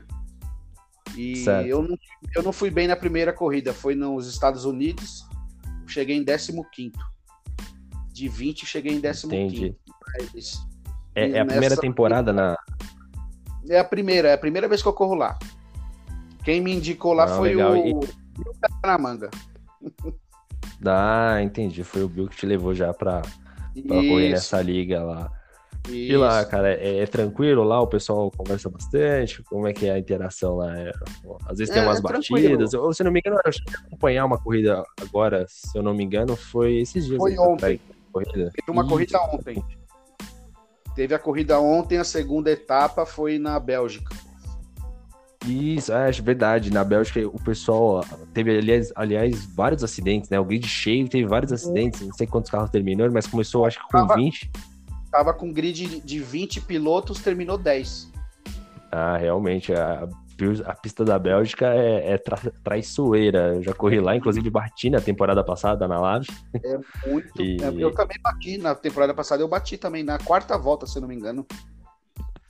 E 1.16 1.46
eu 1.68 1.82
não, 1.82 1.98
eu 2.36 2.44
não 2.44 2.52
fui 2.52 2.70
bem 2.70 2.88
na 2.88 2.96
primeira 2.96 3.32
corrida, 3.32 3.74
foi 3.74 3.96
nos 3.96 4.28
Estados 4.28 4.66
Unidos, 4.66 5.26
cheguei 5.88 6.18
em 6.18 6.26
15. 6.26 6.92
De 8.12 8.28
20, 8.28 8.66
cheguei 8.66 8.94
em 8.94 9.02
15. 9.02 9.26
Entendi. 9.28 9.76
Mas, 10.34 10.66
é, 11.16 11.32
é, 11.32 11.40
a 11.40 11.46
primeira 11.46 11.78
temporada 11.78 12.34
na. 12.34 12.58
É 13.70 13.80
a 13.80 13.84
primeira, 13.84 14.30
é 14.30 14.34
a 14.34 14.38
primeira 14.38 14.68
vez 14.68 14.82
que 14.82 14.88
eu 14.88 14.94
corro 14.94 15.16
lá. 15.16 15.38
Quem 16.44 16.60
me 16.60 16.74
indicou 16.74 17.14
lá 17.14 17.28
foi 17.28 17.50
legal. 17.50 17.74
o. 17.74 18.04
E... 18.04 18.08
na 18.84 18.98
manga. 18.98 19.30
Ah, 20.86 21.42
entendi. 21.42 21.84
Foi 21.84 22.04
o 22.04 22.10
Bill 22.10 22.28
que 22.28 22.36
te 22.36 22.46
levou 22.46 22.74
já 22.74 22.94
pra, 22.94 23.22
pra 23.22 23.96
correr 23.96 24.30
nessa 24.30 24.62
liga 24.62 25.02
lá. 25.02 25.32
Isso. 25.88 26.14
E 26.14 26.18
lá, 26.18 26.46
cara, 26.46 26.74
é, 26.74 27.00
é, 27.00 27.06
tranquilo 27.06 27.64
lá? 27.64 27.82
O 27.82 27.88
pessoal 27.88 28.32
conversa 28.32 28.70
bastante? 28.70 29.44
Como 29.44 29.68
é 29.68 29.74
que 29.74 29.86
é 29.86 29.92
a 29.92 30.00
interação 30.00 30.56
lá? 30.56 30.78
É, 30.78 30.92
às 31.46 31.58
vezes 31.58 31.74
tem 31.74 31.84
é, 31.84 31.86
umas 31.86 32.00
é 32.00 32.02
batidas. 32.02 32.74
Ou, 32.74 32.94
se 32.94 33.04
não 33.04 33.12
me 33.12 33.20
engano, 33.20 33.42
eu 33.46 33.52
cheguei 33.52 33.76
a 33.76 33.88
acompanhar 33.88 34.26
uma 34.26 34.38
corrida 34.38 34.84
agora, 35.02 35.46
se 35.50 35.78
eu 35.78 35.84
não 35.84 35.94
me 35.94 36.04
engano, 36.04 36.36
foi 36.36 36.78
esses 36.78 37.06
dias. 37.06 37.18
Foi 37.18 37.38
ontem. 37.38 37.82
Corrida. 38.12 38.52
Teve 38.52 38.72
uma 38.72 38.84
Isso. 38.84 38.90
corrida 38.90 39.22
ontem. 39.24 39.66
Teve 40.96 41.16
a 41.16 41.20
corrida 41.20 41.60
ontem, 41.60 41.98
a 41.98 42.04
segunda 42.04 42.52
etapa 42.52 43.06
foi 43.06 43.38
na 43.40 43.60
Bélgica. 43.60 44.16
Isso, 45.48 45.92
é 45.92 46.10
verdade. 46.12 46.72
Na 46.72 46.84
Bélgica, 46.84 47.28
o 47.28 47.44
pessoal 47.44 48.06
teve, 48.34 48.58
aliás, 48.58 48.94
aliás, 48.96 49.46
vários 49.54 49.84
acidentes, 49.84 50.30
né? 50.30 50.40
O 50.40 50.46
grid 50.46 50.66
cheio 50.66 51.10
teve 51.10 51.28
vários 51.28 51.52
acidentes. 51.52 52.02
Não 52.02 52.14
sei 52.14 52.26
quantos 52.28 52.50
carros 52.50 52.70
terminaram, 52.70 53.12
mas 53.12 53.28
começou, 53.28 53.66
acho 53.66 53.80
que 53.80 53.92
com 53.92 54.08
tava, 54.08 54.16
20. 54.16 54.50
Tava 55.14 55.32
com 55.32 55.54
grid 55.54 56.02
de 56.02 56.20
20 56.20 56.62
pilotos, 56.62 57.22
terminou 57.22 57.56
10. 57.56 58.12
Ah, 58.92 59.16
realmente. 59.16 59.72
A, 59.72 60.10
a 60.66 60.74
pista 60.74 61.06
da 61.06 61.20
Bélgica 61.20 61.68
é, 61.68 62.14
é 62.14 62.18
tra, 62.18 62.40
traiçoeira. 62.64 63.54
Eu 63.54 63.62
já 63.62 63.76
corri 63.76 64.00
lá, 64.00 64.16
inclusive 64.16 64.50
bati 64.50 64.90
na 64.90 65.00
temporada 65.00 65.44
passada 65.44 65.88
na 65.88 66.00
Live. 66.00 66.26
É 66.64 66.80
muito. 67.08 67.30
e... 67.40 67.58
É, 67.62 67.68
eu 67.78 67.94
também 67.94 68.18
bati 68.24 68.58
na 68.58 68.74
temporada 68.74 69.14
passada, 69.14 69.44
eu 69.44 69.48
bati 69.48 69.78
também 69.78 70.02
na 70.02 70.18
quarta 70.18 70.58
volta, 70.58 70.88
se 70.88 70.98
eu 70.98 71.02
não 71.02 71.08
me 71.08 71.16
engano. 71.16 71.46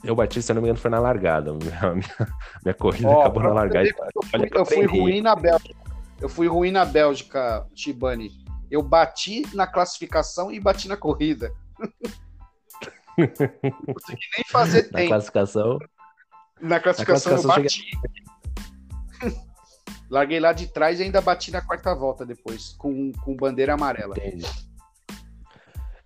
Eu 0.02 0.16
bati, 0.16 0.42
se 0.42 0.50
eu 0.50 0.56
não 0.56 0.62
me 0.62 0.70
engano, 0.70 0.80
foi 0.80 0.90
na 0.90 1.00
largada. 1.00 1.52
Minha, 1.60 1.96
minha, 1.96 2.34
minha 2.64 2.74
corrida 2.76 3.10
oh, 3.10 3.20
acabou 3.20 3.44
na 3.44 3.50
largada. 3.50 3.90
Eu 3.90 4.24
fui, 4.24 4.50
eu 4.54 4.66
fui 4.66 4.86
ruim 4.86 5.20
na 5.20 5.36
Bélgica. 5.36 5.76
Eu 6.22 6.30
fui 6.30 6.48
ruim 6.48 6.72
na 6.72 6.86
Bélgica, 6.86 7.68
Tibani. 7.76 8.32
Eu 8.72 8.82
bati 8.82 9.46
na 9.54 9.68
classificação 9.68 10.50
e 10.50 10.62
bati 10.62 10.88
na 10.88 10.96
corrida. 10.96 11.52
não 13.18 13.94
consegui 13.94 14.26
nem 14.36 14.46
fazer 14.50 14.84
tempo. 14.84 14.98
Na 14.98 15.08
classificação. 15.08 15.80
Na 16.62 16.80
classificação, 16.80 17.34
na 17.34 17.38
classificação 17.38 17.38
eu 17.38 17.48
bati. 17.48 17.70
Cheguei... 17.70 19.40
Larguei 20.10 20.40
lá 20.40 20.54
de 20.54 20.68
trás 20.68 21.00
e 21.00 21.04
ainda 21.04 21.22
bati 21.22 21.52
na 21.52 21.62
quarta 21.62 21.94
volta 21.96 22.26
depois, 22.26 22.74
com, 22.78 23.12
com 23.24 23.36
bandeira 23.36 23.74
amarela. 23.74 24.16
Entendi. 24.18 24.46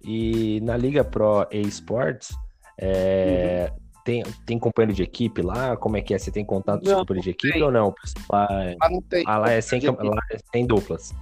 E 0.01 0.61
na 0.61 0.77
Liga 0.77 1.03
Pro 1.03 1.45
eSports, 1.51 2.31
é, 2.79 3.69
uhum. 3.69 3.77
tem, 4.05 4.23
tem 4.45 4.59
companheiro 4.59 4.93
de 4.93 5.03
equipe 5.03 5.41
lá? 5.41 5.75
Como 5.75 5.97
é 5.97 6.01
que 6.01 6.13
é? 6.13 6.17
Você 6.17 6.31
tem 6.31 6.45
contato 6.45 6.83
com 6.83 6.95
companheiro 6.95 7.23
de 7.25 7.31
equipe 7.31 7.53
tem. 7.53 7.63
ou 7.63 7.71
não? 7.71 7.93
Lá, 8.31 8.47
ah, 8.81 8.89
não 8.89 9.01
tem. 9.01 9.23
Ah, 9.27 9.37
lá 9.39 9.51
é 9.51 9.59
sem, 9.59 9.81
lá 9.81 10.21
é 10.31 10.37
sem 10.53 10.65
duplas. 10.65 11.13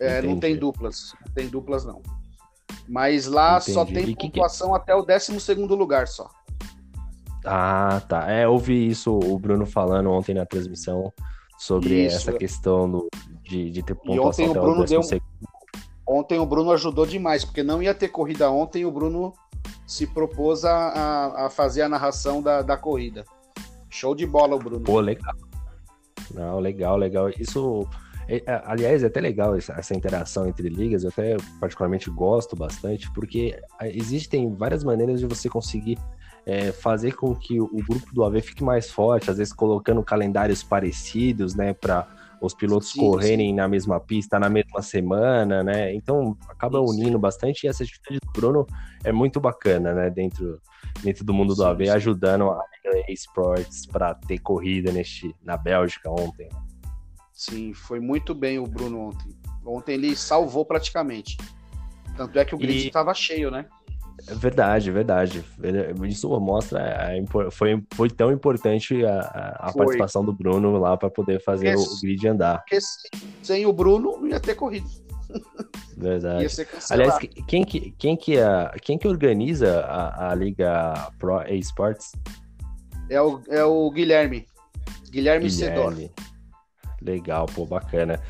É, 0.00 0.22
não 0.22 0.38
tem 0.38 0.56
duplas. 0.56 1.12
Não 1.26 1.34
tem 1.34 1.48
duplas, 1.48 1.84
não. 1.84 2.00
Mas 2.88 3.26
lá 3.26 3.58
Entendi. 3.58 3.72
só 3.72 3.84
tem 3.84 4.14
pontuação 4.14 4.70
que... 4.70 4.76
até 4.76 4.94
o 4.94 5.02
12 5.02 5.54
lugar 5.66 6.08
só. 6.08 6.30
Ah, 7.44 8.02
tá. 8.08 8.30
É, 8.30 8.48
ouvi 8.48 8.88
isso 8.88 9.16
o 9.16 9.38
Bruno 9.38 9.66
falando 9.66 10.10
ontem 10.10 10.34
na 10.34 10.46
transmissão 10.46 11.12
sobre 11.58 12.06
isso. 12.06 12.16
essa 12.16 12.32
questão 12.32 12.90
do, 12.90 13.08
de, 13.42 13.70
de 13.70 13.82
ter 13.82 13.94
pontuação 13.94 14.44
e 14.44 14.48
ontem 14.48 14.50
até 14.50 14.58
o 14.58 14.62
Bruno 14.62 14.84
deu... 14.84 15.00
Ontem 16.06 16.38
o 16.38 16.46
Bruno 16.46 16.72
ajudou 16.72 17.04
demais, 17.04 17.44
porque 17.44 17.62
não 17.62 17.82
ia 17.82 17.92
ter 17.92 18.08
corrida 18.08 18.50
ontem, 18.50 18.86
o 18.86 18.90
Bruno 18.90 19.34
se 19.86 20.06
propôs 20.06 20.64
a, 20.64 21.46
a 21.46 21.50
fazer 21.50 21.82
a 21.82 21.88
narração 21.88 22.40
da, 22.42 22.62
da 22.62 22.78
corrida. 22.78 23.24
Show 23.90 24.14
de 24.14 24.26
bola 24.26 24.56
o 24.56 24.58
Bruno. 24.58 24.84
Pô, 24.84 25.00
legal. 25.00 25.34
Não, 26.32 26.60
legal, 26.60 26.96
legal. 26.96 27.28
Isso, 27.30 27.86
é, 27.86 27.86
é, 27.86 28.07
aliás, 28.64 29.02
é 29.02 29.06
até 29.06 29.20
legal 29.20 29.56
essa 29.56 29.94
interação 29.94 30.46
entre 30.46 30.68
ligas, 30.68 31.02
eu 31.02 31.08
até 31.08 31.36
particularmente 31.58 32.10
gosto 32.10 32.54
bastante, 32.54 33.10
porque 33.12 33.58
é, 33.80 33.96
existem 33.96 34.54
várias 34.54 34.84
maneiras 34.84 35.20
de 35.20 35.26
você 35.26 35.48
conseguir 35.48 35.98
é, 36.44 36.70
fazer 36.72 37.12
com 37.12 37.34
que 37.34 37.60
o 37.60 37.82
grupo 37.88 38.14
do 38.14 38.24
AV 38.24 38.40
fique 38.40 38.62
mais 38.62 38.90
forte, 38.90 39.30
às 39.30 39.38
vezes 39.38 39.52
colocando 39.52 40.02
calendários 40.02 40.62
parecidos, 40.62 41.54
né, 41.54 41.72
para 41.72 42.06
os 42.40 42.54
pilotos 42.54 42.92
sim, 42.92 43.00
correrem 43.00 43.48
sim. 43.48 43.54
na 43.54 43.66
mesma 43.66 43.98
pista 43.98 44.38
na 44.38 44.48
mesma 44.48 44.80
semana, 44.80 45.62
né? 45.62 45.92
Então 45.92 46.36
acaba 46.48 46.78
sim, 46.78 46.84
unindo 46.84 47.18
bastante 47.18 47.64
e 47.64 47.68
essa 47.68 47.82
atitude 47.82 48.20
do 48.20 48.32
Bruno 48.32 48.66
é 49.02 49.10
muito 49.10 49.40
bacana, 49.40 49.92
né? 49.92 50.10
Dentro, 50.10 50.60
dentro 51.02 51.24
do 51.24 51.34
mundo 51.34 51.54
do 51.54 51.64
AV, 51.64 51.88
ajudando 51.90 52.50
a 52.50 52.62
Esports 53.08 53.86
para 53.86 54.14
ter 54.14 54.38
corrida 54.38 54.92
neste, 54.92 55.34
na 55.42 55.56
Bélgica 55.56 56.10
ontem. 56.10 56.48
Sim, 57.38 57.72
foi 57.72 58.00
muito 58.00 58.34
bem 58.34 58.58
o 58.58 58.66
Bruno 58.66 58.98
ontem. 58.98 59.32
Ontem 59.64 59.92
ele 59.92 60.16
salvou 60.16 60.64
praticamente. 60.64 61.36
Tanto 62.16 62.36
é 62.36 62.44
que 62.44 62.52
o 62.52 62.58
grid 62.58 62.88
estava 62.88 63.14
cheio, 63.14 63.48
né? 63.48 63.64
É 64.26 64.34
verdade, 64.34 64.90
verdade. 64.90 65.44
Isso 66.08 66.28
mostra 66.40 66.80
a, 66.80 67.50
foi, 67.52 67.80
foi 67.94 68.10
tão 68.10 68.32
importante 68.32 69.06
a, 69.06 69.20
a 69.60 69.72
participação 69.72 70.24
do 70.24 70.32
Bruno 70.32 70.76
lá 70.78 70.96
para 70.96 71.08
poder 71.08 71.40
fazer 71.40 71.76
o, 71.76 72.00
grid 72.02 72.26
andar. 72.26 72.58
Porque 72.58 72.80
sem 73.40 73.64
o 73.66 73.72
Bruno 73.72 74.18
não 74.18 74.26
ia 74.26 74.40
ter 74.40 74.56
corrido. 74.56 74.88
Verdade. 75.96 76.44
Aliás, 76.90 77.18
quem 77.46 77.62
que, 77.62 77.92
quem 77.92 78.16
que, 78.16 78.36
é, 78.36 78.72
quem 78.82 78.98
que 78.98 79.06
organiza 79.06 79.82
a, 79.82 80.32
a 80.32 80.34
Liga 80.34 81.12
Pro 81.20 81.40
Esports? 81.46 82.10
É 83.08 83.22
o, 83.22 83.40
é 83.48 83.62
o 83.62 83.88
Guilherme. 83.92 84.44
Guilherme, 85.08 85.48
Guilherme. 85.48 85.50
Cedor. 85.50 85.94
Legal, 87.00 87.46
pô, 87.46 87.64
bacana. 87.64 88.20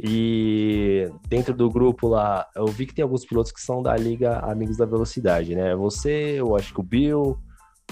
E 0.00 1.08
dentro 1.28 1.54
do 1.54 1.70
grupo 1.70 2.08
lá, 2.08 2.46
eu 2.54 2.66
vi 2.66 2.86
que 2.86 2.94
tem 2.94 3.02
alguns 3.02 3.24
pilotos 3.24 3.52
que 3.52 3.60
são 3.60 3.82
da 3.82 3.96
Liga 3.96 4.40
Amigos 4.40 4.76
da 4.76 4.84
Velocidade, 4.84 5.54
né? 5.54 5.74
Você, 5.76 6.34
eu 6.38 6.56
acho 6.56 6.74
que 6.74 6.80
o 6.80 6.82
Bill, 6.82 7.38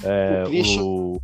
é, 0.02 0.44
o, 0.80 1.20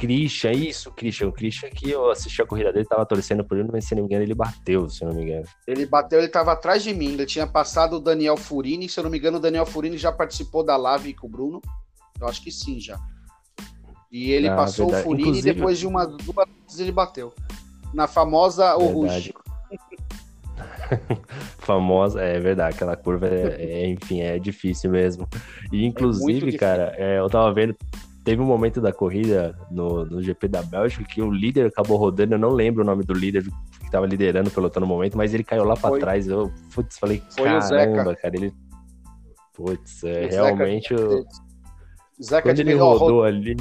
Christian, 0.00 0.52
isso, 0.52 0.90
Christian. 0.92 1.28
O 1.28 1.32
Christian 1.32 1.68
que 1.68 1.90
eu 1.90 2.10
assisti 2.10 2.40
a 2.40 2.46
corrida 2.46 2.72
dele, 2.72 2.86
tava 2.86 3.04
torcendo 3.04 3.44
por 3.44 3.58
ele, 3.58 3.68
mas 3.70 3.84
se 3.84 3.94
não 3.94 4.02
me 4.02 4.06
engano, 4.06 4.22
ele 4.22 4.34
bateu, 4.34 4.88
se 4.88 5.04
não 5.04 5.12
me 5.12 5.24
engano. 5.24 5.44
Ele 5.66 5.84
bateu, 5.84 6.18
ele 6.18 6.28
tava 6.28 6.52
atrás 6.52 6.82
de 6.82 6.94
mim, 6.94 7.12
ele 7.12 7.26
tinha 7.26 7.46
passado 7.46 7.96
o 7.96 8.00
Daniel 8.00 8.36
Furini, 8.36 8.88
se 8.88 8.98
eu 8.98 9.04
não 9.04 9.10
me 9.10 9.18
engano, 9.18 9.36
o 9.36 9.40
Daniel 9.40 9.66
Furini 9.66 9.98
já 9.98 10.10
participou 10.10 10.64
da 10.64 10.76
live 10.76 11.12
com 11.14 11.26
o 11.26 11.30
Bruno. 11.30 11.60
Eu 12.18 12.28
acho 12.28 12.42
que 12.42 12.50
sim, 12.50 12.80
já. 12.80 12.98
E 14.10 14.30
ele 14.30 14.48
ah, 14.48 14.56
passou 14.56 14.86
verdade. 14.86 15.02
o 15.02 15.04
Furini 15.04 15.28
Inclusive... 15.28 15.50
e 15.50 15.54
depois 15.54 15.78
de 15.78 15.86
uma 15.86 16.06
duas 16.06 16.78
ele 16.78 16.92
bateu. 16.92 17.34
Na 17.92 18.06
famosa 18.06 18.76
Oruge. 18.76 19.34
famosa, 21.58 22.20
é 22.20 22.38
verdade, 22.38 22.74
aquela 22.74 22.96
curva 22.96 23.26
é, 23.28 23.56
é, 23.58 23.88
enfim, 23.88 24.20
é 24.20 24.38
difícil 24.38 24.90
mesmo. 24.90 25.28
E 25.72 25.84
é 25.84 25.86
inclusive, 25.86 26.54
é 26.54 26.58
cara, 26.58 26.94
é, 26.96 27.18
eu 27.18 27.28
tava 27.28 27.52
vendo, 27.52 27.76
teve 28.24 28.40
um 28.42 28.46
momento 28.46 28.80
da 28.80 28.92
corrida 28.92 29.56
no, 29.70 30.04
no 30.04 30.22
GP 30.22 30.48
da 30.48 30.62
Bélgica 30.62 31.04
que 31.04 31.22
o 31.22 31.30
líder 31.30 31.66
acabou 31.66 31.96
rodando, 31.96 32.34
eu 32.34 32.38
não 32.38 32.50
lembro 32.50 32.82
o 32.82 32.86
nome 32.86 33.04
do 33.04 33.12
líder 33.12 33.44
que 33.44 33.90
tava 33.90 34.06
liderando 34.06 34.48
o 34.48 34.52
pelotão 34.52 34.80
no 34.80 34.86
momento, 34.86 35.16
mas 35.16 35.34
ele 35.34 35.44
caiu 35.44 35.64
lá 35.64 35.76
para 35.76 35.98
trás. 35.98 36.28
Eu 36.28 36.52
putz, 36.74 36.98
falei, 36.98 37.22
Foi 37.30 37.44
caramba, 37.44 38.14
cara, 38.14 38.36
ele. 38.36 38.52
Putz, 39.54 40.04
é, 40.04 40.26
realmente. 40.26 40.96
Zeca, 40.96 41.12
o... 41.12 42.22
Zeca 42.22 42.42
Quando 42.42 42.60
ele 42.60 42.74
rodou 42.74 43.24
ali. 43.24 43.56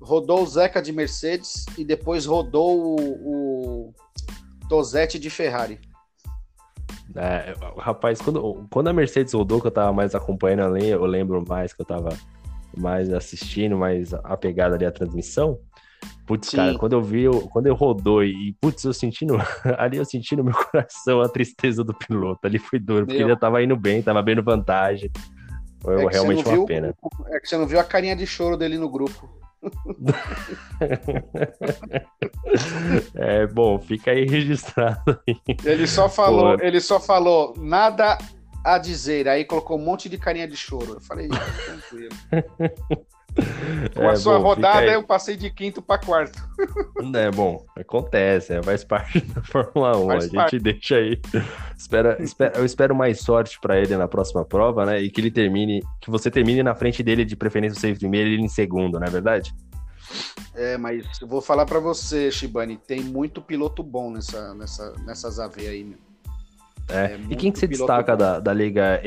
Rodou 0.00 0.42
o 0.42 0.46
Zeca 0.46 0.80
de 0.80 0.92
Mercedes 0.92 1.66
e 1.76 1.84
depois 1.84 2.24
rodou 2.24 2.98
o, 2.98 3.90
o 3.90 3.94
Tosetti 4.68 5.18
de 5.18 5.30
Ferrari. 5.30 5.80
É, 7.16 7.54
rapaz, 7.78 8.20
quando, 8.20 8.66
quando 8.70 8.88
a 8.88 8.92
Mercedes 8.92 9.32
rodou, 9.32 9.60
que 9.60 9.66
eu 9.66 9.72
tava 9.72 9.92
mais 9.92 10.14
acompanhando 10.14 10.74
ali, 10.74 10.88
eu 10.88 11.04
lembro 11.04 11.42
mais 11.46 11.72
que 11.72 11.80
eu 11.80 11.86
tava 11.86 12.10
mais 12.76 13.12
assistindo, 13.12 13.76
mais 13.76 14.12
apegado 14.14 14.74
ali 14.74 14.84
à 14.84 14.92
transmissão. 14.92 15.58
Putz, 16.26 16.50
Sim. 16.50 16.56
cara, 16.58 16.78
quando 16.78 16.92
eu 16.92 17.02
vi, 17.02 17.22
eu, 17.22 17.48
quando 17.48 17.66
eu 17.66 17.74
rodou 17.74 18.22
e, 18.22 18.54
putz, 18.60 18.84
eu 18.84 18.92
sentindo, 18.92 19.36
ali 19.78 19.96
eu 19.96 20.04
senti 20.04 20.36
no 20.36 20.44
meu 20.44 20.54
coração 20.70 21.22
a 21.22 21.28
tristeza 21.28 21.82
do 21.82 21.94
piloto. 21.94 22.46
Ali 22.46 22.58
foi 22.58 22.78
duro, 22.78 23.06
porque 23.06 23.22
ele 23.22 23.30
já 23.30 23.36
tava 23.36 23.62
indo 23.62 23.76
bem, 23.76 24.02
tava 24.02 24.22
vendo 24.22 24.42
vantagem. 24.42 25.10
Foi 25.80 26.04
é 26.04 26.08
realmente 26.08 26.44
uma 26.44 26.52
viu, 26.52 26.66
pena. 26.66 26.94
É 27.28 27.40
que 27.40 27.48
você 27.48 27.56
não 27.56 27.66
viu 27.66 27.80
a 27.80 27.84
carinha 27.84 28.14
de 28.14 28.26
choro 28.26 28.56
dele 28.56 28.76
no 28.76 28.90
grupo. 28.90 29.37
é 33.14 33.46
bom, 33.46 33.78
fica 33.78 34.12
aí 34.12 34.26
registrado. 34.26 35.20
Ele 35.64 35.86
só 35.86 36.08
falou, 36.08 36.56
Pô. 36.56 36.64
ele 36.64 36.80
só 36.80 36.98
falou 37.00 37.52
nada 37.56 38.16
a 38.64 38.78
dizer, 38.78 39.28
aí 39.28 39.44
colocou 39.44 39.78
um 39.78 39.84
monte 39.84 40.08
de 40.08 40.18
carinha 40.18 40.48
de 40.48 40.56
choro. 40.56 40.94
Eu 40.94 41.00
falei, 41.00 41.28
tranquilo. 41.28 42.08
Com 43.94 44.02
é, 44.02 44.10
a 44.10 44.16
sua 44.16 44.38
bom, 44.38 44.44
rodada, 44.44 44.86
eu 44.86 45.02
passei 45.02 45.36
de 45.36 45.50
quinto 45.50 45.80
para 45.80 46.00
quarto. 46.00 46.38
É 47.14 47.30
bom, 47.30 47.64
acontece, 47.76 48.52
é, 48.52 48.62
faz 48.62 48.82
parte 48.82 49.20
da 49.32 49.42
Fórmula 49.42 49.96
1. 49.96 50.06
Faz 50.06 50.24
a 50.24 50.30
parte. 50.30 50.50
gente 50.52 50.62
deixa 50.62 50.96
aí. 50.96 51.20
Espera, 51.76 52.20
espera, 52.20 52.58
eu 52.58 52.64
espero 52.64 52.94
mais 52.94 53.20
sorte 53.20 53.58
para 53.60 53.78
ele 53.78 53.96
na 53.96 54.08
próxima 54.08 54.44
prova, 54.44 54.84
né? 54.84 55.00
E 55.00 55.10
que 55.10 55.20
ele 55.20 55.30
termine, 55.30 55.82
que 56.00 56.10
você 56.10 56.30
termine 56.30 56.62
na 56.62 56.74
frente 56.74 57.02
dele, 57.02 57.24
de 57.24 57.36
preferência 57.36 57.78
você 57.78 57.90
em 57.90 57.96
primeiro 57.96 58.28
e 58.28 58.34
ele 58.34 58.42
em 58.42 58.48
segundo, 58.48 58.98
não 58.98 59.06
é 59.06 59.10
verdade? 59.10 59.54
É, 60.54 60.76
mas 60.76 61.04
eu 61.20 61.28
vou 61.28 61.40
falar 61.40 61.66
para 61.66 61.78
você, 61.78 62.30
Shibani, 62.30 62.76
tem 62.76 63.00
muito 63.00 63.40
piloto 63.40 63.82
bom 63.82 64.10
nessa, 64.10 64.54
nessa, 64.54 64.92
nessas 65.04 65.38
AV 65.38 65.58
aí, 65.58 65.84
meu. 65.84 65.98
É. 66.88 67.12
é 67.12 67.20
e 67.30 67.36
quem 67.36 67.52
que 67.52 67.58
você 67.58 67.66
destaca 67.66 68.16
da, 68.16 68.40
da 68.40 68.52
liga 68.52 69.00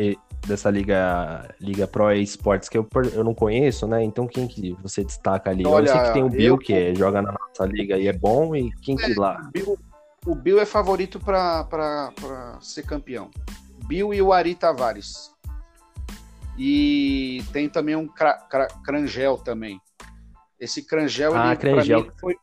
dessa 0.45 0.69
liga 0.69 1.53
liga 1.60 1.88
Pro 1.88 2.12
Esports 2.12 2.67
que 2.67 2.77
eu, 2.77 2.88
eu 3.13 3.24
não 3.24 3.33
conheço, 3.33 3.88
né? 3.88 4.03
Então 4.03 4.27
quem 4.27 4.48
que 4.48 4.75
você 4.81 5.03
destaca 5.03 5.50
ali? 5.50 5.65
Olha, 5.65 5.89
eu 5.89 5.93
sei 5.93 6.03
que 6.03 6.13
tem 6.13 6.24
o 6.24 6.29
Bill 6.29 6.55
eu... 6.55 6.57
que 6.57 6.74
é, 6.74 6.95
joga 6.95 7.21
na 7.21 7.31
nossa 7.31 7.65
liga 7.65 7.98
e 7.98 8.07
é 8.07 8.13
bom 8.13 8.55
e 8.55 8.71
quem 8.81 8.95
é, 9.00 9.05
que 9.05 9.13
lá? 9.13 9.50
Bill, 9.53 9.77
o 10.25 10.36
Bill 10.36 10.60
é 10.60 10.65
favorito 10.65 11.19
para 11.19 12.57
ser 12.62 12.83
campeão. 12.83 13.29
Bill 13.88 14.13
e 14.13 14.21
o 14.21 14.31
Ari 14.31 14.55
Tavares. 14.55 15.31
E 16.57 17.43
tem 17.51 17.69
também 17.69 17.95
um 17.95 18.07
cra, 18.07 18.33
cra, 18.33 18.67
Crangel 18.83 19.38
também. 19.38 19.79
Esse 20.60 20.86
Crangel, 20.86 21.33
ah, 21.36 21.53
ele, 21.53 21.57
Crangel. 21.57 22.03
Mim, 22.03 22.12
foi, 22.19 22.36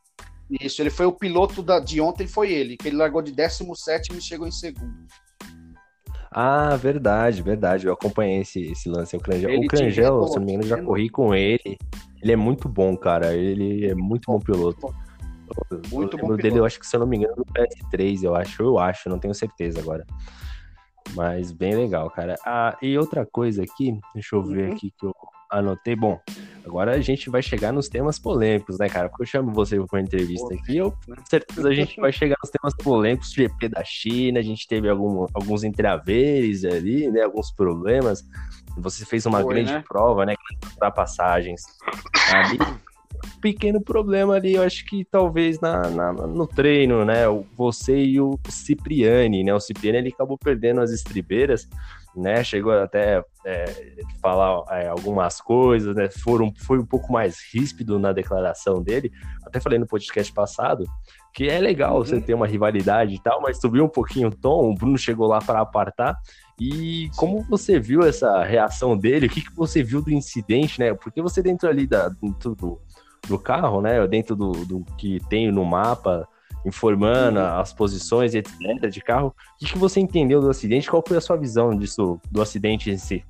isso, 0.49 0.81
ele 0.81 0.89
foi 0.89 1.05
o 1.05 1.11
piloto 1.11 1.61
da, 1.61 1.79
de 1.79 2.01
ontem, 2.01 2.27
foi 2.27 2.51
ele, 2.51 2.75
que 2.75 2.87
ele 2.87 2.97
largou 2.97 3.21
de 3.21 3.31
17 3.31 4.17
e 4.17 4.21
chegou 4.21 4.47
em 4.47 4.51
segundo. 4.51 5.07
Ah, 6.31 6.75
verdade, 6.75 7.41
verdade. 7.41 7.87
Eu 7.87 7.93
acompanhei 7.93 8.41
esse, 8.41 8.71
esse 8.71 8.87
lance. 8.87 9.15
O 9.15 9.19
Crangel, 9.19 9.59
o 9.59 9.67
Crangel 9.67 10.27
se 10.27 10.37
não 10.37 10.45
me 10.45 10.53
engano, 10.53 10.67
já 10.67 10.81
corri 10.81 11.09
com 11.09 11.33
ele. 11.33 11.77
Ele 12.21 12.31
é 12.31 12.35
muito 12.35 12.69
bom, 12.69 12.95
cara. 12.95 13.33
Ele 13.33 13.87
é 13.87 13.95
muito 13.95 14.31
bom 14.31 14.39
piloto. 14.39 14.93
Muito 15.91 16.17
eu 16.17 16.21
bom 16.21 16.27
piloto. 16.27 16.37
dele, 16.37 16.59
eu 16.59 16.65
acho 16.65 16.79
que, 16.79 16.85
se 16.85 16.95
eu 16.95 16.99
não 16.99 17.07
me 17.07 17.17
engano, 17.17 17.33
no 17.37 17.45
PS3, 17.45 18.23
eu 18.23 18.35
acho. 18.35 18.61
Eu 18.61 18.77
acho, 18.77 19.09
não 19.09 19.17
tenho 19.17 19.33
certeza 19.33 19.79
agora. 19.79 20.05
Mas 21.15 21.51
bem 21.51 21.75
legal, 21.75 22.09
cara. 22.11 22.35
Ah, 22.45 22.77
e 22.81 22.97
outra 22.97 23.25
coisa 23.25 23.63
aqui, 23.63 23.99
deixa 24.13 24.35
eu 24.35 24.43
ver 24.43 24.67
uhum. 24.67 24.73
aqui 24.73 24.91
que 24.91 25.05
eu 25.05 25.15
anotei. 25.49 25.95
Bom, 25.95 26.19
agora 26.65 26.91
a 26.91 27.01
gente 27.01 27.29
vai 27.29 27.41
chegar 27.41 27.73
nos 27.73 27.89
temas 27.89 28.19
polêmicos, 28.19 28.77
né, 28.77 28.87
cara? 28.87 29.09
Porque 29.09 29.23
eu 29.23 29.27
chamo 29.27 29.51
você 29.51 29.75
para 29.77 29.97
uma 29.97 30.01
entrevista 30.01 30.53
aqui, 30.53 30.77
eu 30.77 30.91
com 30.91 31.25
certeza 31.25 31.67
a 31.67 31.73
gente 31.73 31.99
vai 31.99 32.11
chegar 32.11 32.37
nos 32.41 32.51
temas 32.51 32.75
polêmicos, 32.75 33.33
GP 33.33 33.69
da 33.69 33.83
China, 33.83 34.39
a 34.39 34.43
gente 34.43 34.67
teve 34.67 34.89
algum, 34.89 35.25
alguns 35.33 35.63
entraveres 35.63 36.63
ali, 36.65 37.09
né, 37.09 37.23
alguns 37.23 37.51
problemas. 37.51 38.23
Você 38.77 39.05
fez 39.05 39.25
uma 39.25 39.41
Foi, 39.41 39.55
grande 39.55 39.73
né? 39.73 39.83
prova, 39.87 40.25
né, 40.25 40.35
ultrapassagens. 40.71 41.61
Ali 42.33 42.57
pequeno 43.41 43.81
problema 43.81 44.35
ali, 44.35 44.55
eu 44.55 44.63
acho 44.63 44.85
que 44.85 45.05
talvez 45.05 45.59
na, 45.59 45.89
na, 45.89 46.13
no 46.13 46.47
treino, 46.47 47.05
né? 47.05 47.23
Você 47.55 47.97
e 47.97 48.19
o 48.19 48.37
Cipriani, 48.47 49.43
né? 49.43 49.53
O 49.53 49.59
Cipriani 49.59 49.97
ele 49.99 50.09
acabou 50.09 50.37
perdendo 50.37 50.81
as 50.81 50.91
estribeiras, 50.91 51.67
né? 52.15 52.43
Chegou 52.43 52.71
até 52.73 53.23
é, 53.45 53.65
falar 54.21 54.63
é, 54.69 54.87
algumas 54.87 55.39
coisas, 55.39 55.95
né? 55.95 56.09
Foram, 56.09 56.53
foi 56.57 56.79
um 56.79 56.85
pouco 56.85 57.11
mais 57.11 57.37
ríspido 57.53 57.99
na 57.99 58.11
declaração 58.11 58.81
dele. 58.81 59.11
Até 59.45 59.59
falei 59.59 59.79
no 59.79 59.87
podcast 59.87 60.31
passado 60.33 60.85
que 61.33 61.47
é 61.47 61.59
legal 61.59 61.97
uhum. 61.97 62.05
você 62.05 62.19
ter 62.19 62.33
uma 62.33 62.47
rivalidade 62.47 63.13
e 63.15 63.19
tal, 63.19 63.41
mas 63.41 63.59
subiu 63.59 63.85
um 63.85 63.89
pouquinho 63.89 64.29
o 64.29 64.35
tom. 64.35 64.71
O 64.71 64.75
Bruno 64.75 64.97
chegou 64.97 65.27
lá 65.27 65.39
para 65.39 65.61
apartar. 65.61 66.17
E 66.59 67.09
como 67.15 67.43
você 67.43 67.79
viu 67.79 68.01
essa 68.01 68.43
reação 68.43 68.97
dele? 68.97 69.27
O 69.27 69.29
que, 69.29 69.41
que 69.41 69.55
você 69.55 69.81
viu 69.81 70.01
do 70.01 70.11
incidente, 70.11 70.79
né? 70.79 70.93
Porque 70.93 71.21
você 71.21 71.41
dentro 71.41 71.69
ali 71.69 71.87
da, 71.87 72.09
dentro 72.09 72.55
do, 72.55 72.81
do 73.27 73.39
carro, 73.39 73.81
né? 73.81 74.05
Dentro 74.07 74.35
do, 74.35 74.51
do 74.65 74.83
que 74.97 75.19
tem 75.29 75.51
no 75.51 75.63
mapa, 75.63 76.27
informando 76.65 77.39
uhum. 77.39 77.59
as 77.59 77.73
posições, 77.73 78.35
etc. 78.35 78.89
de 78.91 79.01
carro. 79.01 79.27
O 79.27 79.57
que, 79.59 79.73
que 79.73 79.77
você 79.77 79.99
entendeu 79.99 80.41
do 80.41 80.49
acidente? 80.49 80.89
Qual 80.89 81.03
foi 81.05 81.17
a 81.17 81.21
sua 81.21 81.37
visão 81.37 81.75
disso, 81.77 82.19
do 82.29 82.41
acidente 82.41 82.89
em 82.89 82.97
si? 82.97 83.25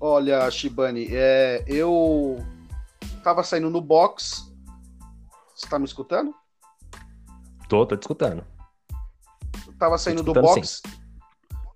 Olha, 0.00 0.50
Shibani, 0.50 1.08
é, 1.12 1.64
eu 1.66 2.44
tava 3.22 3.44
saindo 3.44 3.70
no 3.70 3.80
box. 3.80 4.52
Você 5.54 5.68
tá 5.68 5.78
me 5.78 5.84
escutando? 5.84 6.34
Tô, 7.68 7.86
tô 7.86 7.96
te 7.96 8.02
escutando. 8.02 8.44
Eu 9.66 9.72
tava 9.78 9.96
saindo 9.96 10.22
do 10.22 10.32
box. 10.32 10.82
Sim. 10.84 11.02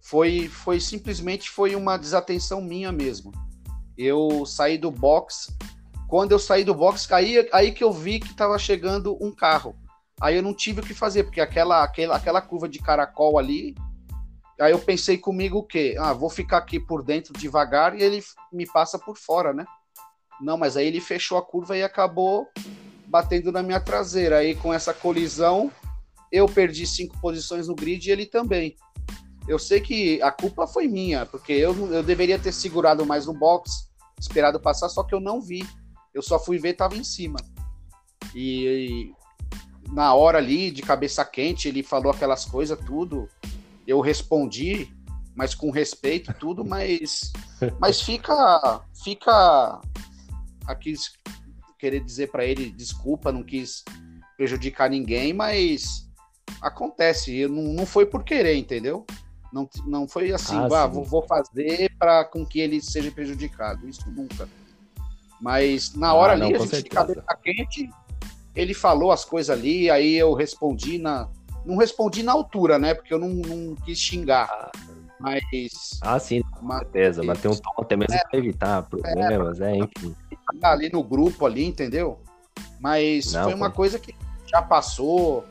Foi, 0.01 0.49
foi 0.49 0.81
simplesmente 0.81 1.51
foi 1.51 1.75
uma 1.75 1.97
desatenção 1.97 2.61
minha 2.61 2.91
mesmo. 2.91 3.33
Eu 3.97 4.45
saí 4.45 4.77
do 4.77 4.91
box. 4.91 5.57
Quando 6.09 6.33
eu 6.33 6.39
saí 6.39 6.65
do 6.65 6.75
box, 6.75 7.13
aí, 7.13 7.49
aí 7.53 7.73
que 7.73 7.83
eu 7.83 7.93
vi 7.93 8.21
que 8.21 8.29
estava 8.29 8.59
chegando 8.59 9.17
um 9.21 9.33
carro. 9.33 9.77
Aí 10.21 10.37
eu 10.37 10.43
não 10.43 10.55
tive 10.55 10.81
o 10.81 10.85
que 10.85 10.95
fazer, 10.95 11.25
porque 11.25 11.41
aquela, 11.41 11.83
aquela, 11.83 12.17
aquela 12.17 12.41
curva 12.41 12.69
de 12.69 12.79
caracol 12.79 13.39
ali. 13.39 13.75
Aí 14.59 14.73
eu 14.73 14.79
pensei 14.79 15.19
comigo 15.19 15.59
o 15.59 15.63
quê? 15.63 15.97
Ah, 15.99 16.13
vou 16.15 16.31
ficar 16.31 16.59
aqui 16.59 16.81
por 16.81 17.03
dentro 17.03 17.35
devagar 17.35 17.95
e 17.99 18.03
ele 18.03 18.23
me 18.53 18.67
passa 18.67 18.99
por 18.99 19.19
fora, 19.19 19.53
né? 19.53 19.67
Não, 20.41 20.57
mas 20.57 20.77
aí 20.77 20.87
ele 20.87 21.01
fechou 21.01 21.37
a 21.37 21.43
curva 21.43 21.77
e 21.77 21.83
acabou 21.83 22.49
batendo 23.07 23.53
na 23.53 23.63
minha 23.63 23.81
traseira. 23.81 24.39
Aí 24.39 24.55
com 24.55 24.73
essa 24.73 24.95
colisão, 24.95 25.71
eu 26.33 26.47
perdi 26.47 26.87
cinco 26.87 27.21
posições 27.21 27.69
no 27.69 27.75
grid 27.75 28.09
e 28.09 28.13
ele 28.13 28.27
também. 28.27 28.77
Eu 29.47 29.59
sei 29.59 29.81
que 29.81 30.21
a 30.23 30.31
culpa 30.31 30.67
foi 30.67 30.89
minha, 30.89 31.25
porque 31.25 31.53
eu, 31.53 31.93
eu 31.93 32.03
deveria 32.03 32.39
ter 32.39 32.53
segurado 32.53 33.07
mais 33.07 33.27
no 33.27 33.35
box, 33.35 33.89
esperado 34.19 34.59
passar, 34.59 34.89
só 34.89 35.05
que 35.05 35.15
eu 35.15 35.21
não 35.21 35.41
vi. 35.41 35.67
Eu 36.17 36.23
só 36.23 36.39
fui 36.39 36.59
ver 36.59 36.73
tava 36.73 36.97
em 36.97 37.05
cima. 37.05 37.37
E, 38.35 38.65
e 38.65 39.93
na 39.93 40.15
hora 40.15 40.39
ali, 40.39 40.71
de 40.71 40.81
cabeça 40.81 41.23
quente, 41.27 41.69
ele 41.69 41.83
falou 41.83 42.11
aquelas 42.11 42.47
coisas, 42.47 42.79
tudo. 42.87 43.29
Eu 43.87 44.01
respondi, 44.01 44.91
mas 45.35 45.55
com 45.55 45.71
respeito, 45.71 46.33
tudo, 46.33 46.65
mas, 46.67 47.31
mas 47.79 48.01
fica, 48.01 48.81
fica 49.05 49.79
aqui 50.67 50.95
querer 51.79 52.01
dizer 52.01 52.31
para 52.31 52.47
ele 52.47 52.71
desculpa, 52.71 53.31
não 53.31 53.43
quis 53.43 53.85
prejudicar 54.39 54.89
ninguém, 54.89 55.35
mas 55.35 56.09
acontece, 56.63 57.47
não, 57.47 57.63
não 57.75 57.85
foi 57.85 58.07
por 58.07 58.25
querer, 58.25 58.57
entendeu? 58.57 59.05
Não, 59.53 59.69
não 59.87 60.09
foi 60.09 60.33
assim, 60.33 60.57
ah, 60.57 60.85
ah 60.85 60.87
vou 60.87 61.23
fazer 61.27 61.95
para 61.99 62.25
com 62.25 62.45
que 62.47 62.59
ele 62.59 62.81
seja 62.81 63.11
prejudicado. 63.11 63.87
Isso 63.87 64.11
nunca. 64.11 64.49
Mas 65.41 65.95
na 65.95 66.15
hora 66.15 66.33
ah, 66.33 66.37
ali, 66.37 66.53
não, 66.53 66.63
a 66.63 66.67
gente 66.67 66.83
de 66.83 66.91
cabeça 66.91 67.23
quente, 67.43 67.91
ele 68.55 68.75
falou 68.75 69.13
as 69.13 69.25
coisas 69.25 69.57
ali, 69.57 69.91
aí 69.91 70.15
eu 70.15 70.33
respondi 70.35 70.99
na. 70.99 71.29
Não 71.65 71.77
respondi 71.77 72.23
na 72.23 72.33
altura, 72.33 72.79
né? 72.79 72.95
Porque 72.95 73.13
eu 73.13 73.19
não, 73.19 73.29
não 73.29 73.75
quis 73.75 73.99
xingar. 73.99 74.49
Ah, 74.51 74.71
mas. 75.19 75.99
Ah, 76.01 76.19
sim, 76.19 76.43
com 76.43 76.73
certeza. 76.79 77.23
Mas 77.23 77.41
tem 77.41 77.51
um 77.51 77.57
tom 77.57 77.73
até 77.79 77.97
mesmo 77.97 78.15
é, 78.15 78.19
para 78.19 78.39
evitar 78.39 78.83
problemas, 78.85 79.61
é, 79.61 79.73
é 79.73 79.79
enfim. 79.79 80.15
Ali 80.63 80.91
no 80.91 81.03
grupo 81.03 81.45
ali, 81.45 81.65
entendeu? 81.65 82.21
Mas 82.81 83.33
não, 83.33 83.45
foi 83.45 83.55
uma 83.55 83.71
coisa 83.71 83.99
que 83.99 84.15
já 84.47 84.63
passou 84.63 85.45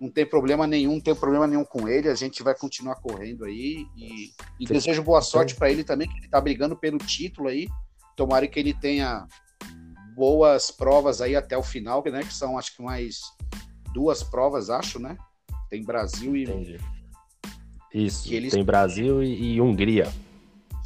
não 0.00 0.10
tem 0.10 0.26
problema 0.26 0.66
nenhum, 0.66 0.94
não 0.94 1.00
tem 1.00 1.14
problema 1.14 1.46
nenhum 1.46 1.64
com 1.64 1.88
ele, 1.88 2.08
a 2.08 2.14
gente 2.14 2.42
vai 2.42 2.54
continuar 2.54 2.96
correndo 2.96 3.44
aí 3.44 3.86
e, 3.96 4.30
e 4.60 4.66
desejo 4.66 5.02
boa 5.02 5.22
sorte 5.22 5.54
para 5.54 5.70
ele 5.70 5.82
também, 5.82 6.08
que 6.08 6.18
ele 6.18 6.28
tá 6.28 6.40
brigando 6.40 6.76
pelo 6.76 6.98
título 6.98 7.48
aí. 7.48 7.66
Tomara 8.16 8.46
que 8.48 8.58
ele 8.58 8.74
tenha 8.74 9.26
boas 10.16 10.70
provas 10.70 11.20
aí 11.20 11.36
até 11.36 11.56
o 11.56 11.62
final, 11.62 12.02
né? 12.10 12.20
Que 12.20 12.32
são 12.32 12.58
acho 12.58 12.74
que 12.74 12.82
mais 12.82 13.20
duas 13.92 14.22
provas, 14.22 14.70
acho, 14.70 14.98
né? 14.98 15.16
Tem 15.68 15.84
Brasil 15.84 16.34
e. 16.34 16.44
Entendi. 16.44 16.80
Isso. 17.92 18.32
Eles... 18.32 18.52
Tem 18.52 18.64
Brasil 18.64 19.22
e, 19.22 19.54
e, 19.54 19.60
Hungria. 19.60 20.12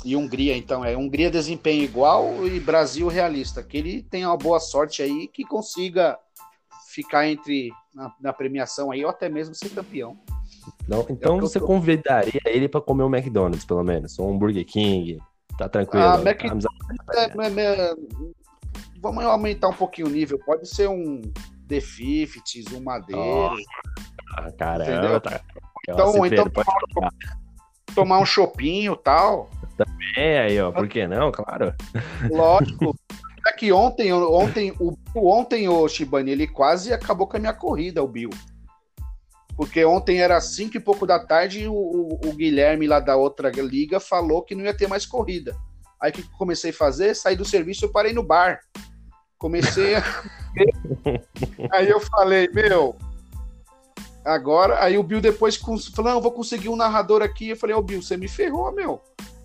E 0.05 0.17
Hungria, 0.17 0.57
então, 0.57 0.85
é 0.85 0.97
Hungria 0.97 1.31
desempenho 1.31 1.83
igual 1.83 2.47
e 2.47 2.59
Brasil 2.59 3.09
realista. 3.09 3.63
Que 3.63 3.79
ele 3.79 4.03
tenha 4.03 4.29
uma 4.29 4.37
boa 4.37 4.61
sorte 4.61 5.03
aí 5.03 5.29
que 5.29 5.45
consiga 5.45 6.19
ficar 6.89 7.29
entre 7.29 7.71
na, 7.95 8.13
na 8.21 8.33
premiação 8.33 8.91
aí, 8.91 9.05
ou 9.05 9.11
até 9.11 9.29
mesmo 9.29 9.55
ser 9.55 9.71
campeão. 9.71 10.19
Não, 10.89 11.07
então 11.09 11.39
é 11.39 11.41
você 11.41 11.59
tô... 11.59 11.67
convidaria 11.67 12.41
ele 12.47 12.69
para 12.69 12.81
comer 12.81 13.05
um 13.05 13.15
McDonald's, 13.15 13.65
pelo 13.65 13.85
menos, 13.85 14.19
ou 14.19 14.31
um 14.31 14.39
Burger 14.39 14.65
King. 14.65 15.21
Tá 15.61 15.69
tranquilo. 15.69 16.03
Ah, 16.03 16.17
Mac... 16.17 16.43
é, 16.43 17.61
é, 17.61 17.95
vamos 18.99 19.23
aumentar 19.23 19.69
um 19.69 19.75
pouquinho 19.75 20.07
o 20.09 20.11
nível. 20.11 20.39
Pode 20.39 20.67
ser 20.67 20.89
um 20.89 21.21
The 21.69 21.83
Fifties, 21.83 22.73
um 22.73 22.83
Madeira. 22.83 23.21
Oh, 23.21 24.53
caramba, 24.57 25.21
tá. 25.21 25.43
Então, 25.87 26.25
então 26.25 26.47
tomar, 26.49 27.13
tomar 27.95 28.19
um 28.21 28.25
chopinho 28.25 28.97
tal. 28.97 29.51
Também 29.77 30.39
aí, 30.39 30.59
ó. 30.59 30.73
Por 30.73 30.89
que 30.89 31.07
não? 31.07 31.31
Claro. 31.31 31.75
Lógico. 32.31 32.97
É 33.47 33.53
que 33.53 33.71
ontem, 33.71 34.15
ontem, 34.15 34.75
o, 34.81 34.97
ontem, 35.15 35.69
o 35.69 35.87
Shibani, 35.89 36.31
ele 36.31 36.47
quase 36.47 36.91
acabou 36.91 37.27
com 37.27 37.37
a 37.37 37.41
minha 37.41 37.53
corrida, 37.53 38.03
o 38.03 38.09
Bill. 38.09 38.31
Porque 39.61 39.85
ontem 39.85 40.23
era 40.23 40.41
cinco 40.41 40.79
e 40.79 40.81
pouco 40.81 41.07
da 41.07 41.19
tarde 41.19 41.65
e 41.65 41.69
o, 41.69 41.75
o, 41.75 42.15
o, 42.15 42.33
Guilherme 42.33 42.87
lá 42.87 42.99
da 42.99 43.15
outra 43.15 43.51
liga 43.51 44.01
falou 44.01 44.41
que 44.41 44.55
não 44.55 44.65
ia 44.65 44.73
ter 44.73 44.89
mais 44.89 45.05
corrida. 45.05 45.55
Aí 46.01 46.11
o 46.11 46.15
que 46.15 46.23
comecei 46.39 46.71
a 46.71 46.73
fazer? 46.73 47.15
Saí 47.15 47.37
do 47.37 47.45
serviço, 47.45 47.85
eu 47.85 47.93
parei 47.93 48.15
no 48.15 48.23
bar. 48.23 48.61
Comecei 49.37 49.97
a. 49.97 50.03
aí 51.73 51.91
eu 51.91 52.01
falei, 52.01 52.49
meu. 52.49 52.97
Agora, 54.25 54.83
aí 54.83 54.97
o 54.97 55.03
Bill 55.03 55.21
depois 55.21 55.57
falou: 55.57 56.11
não, 56.11 56.23
vou 56.23 56.33
conseguir 56.33 56.71
um 56.71 56.77
narrador 56.77 57.21
aqui. 57.21 57.51
Eu 57.51 57.57
falei, 57.59 57.77
ô 57.77 57.81
oh, 57.81 57.83
Bill, 57.83 58.01
você 58.01 58.17
me 58.17 58.29
ferrou, 58.29 58.73
meu. 58.73 58.99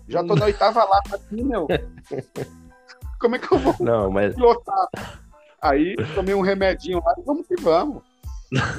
Já 0.08 0.24
tô 0.24 0.34
na 0.34 0.46
oitava 0.46 0.82
lata 0.82 1.16
aqui, 1.16 1.44
meu. 1.44 1.66
Como 3.20 3.36
é 3.36 3.38
que 3.38 3.52
eu 3.52 3.58
vou 3.58 3.76
não, 3.80 4.10
mas... 4.10 4.34
pilotar? 4.34 4.88
Aí 5.60 5.94
tomei 6.14 6.34
um 6.34 6.40
remedinho 6.40 7.02
lá 7.04 7.14
e 7.18 7.22
vamos 7.22 7.46
que 7.46 7.60
vamos. 7.60 8.02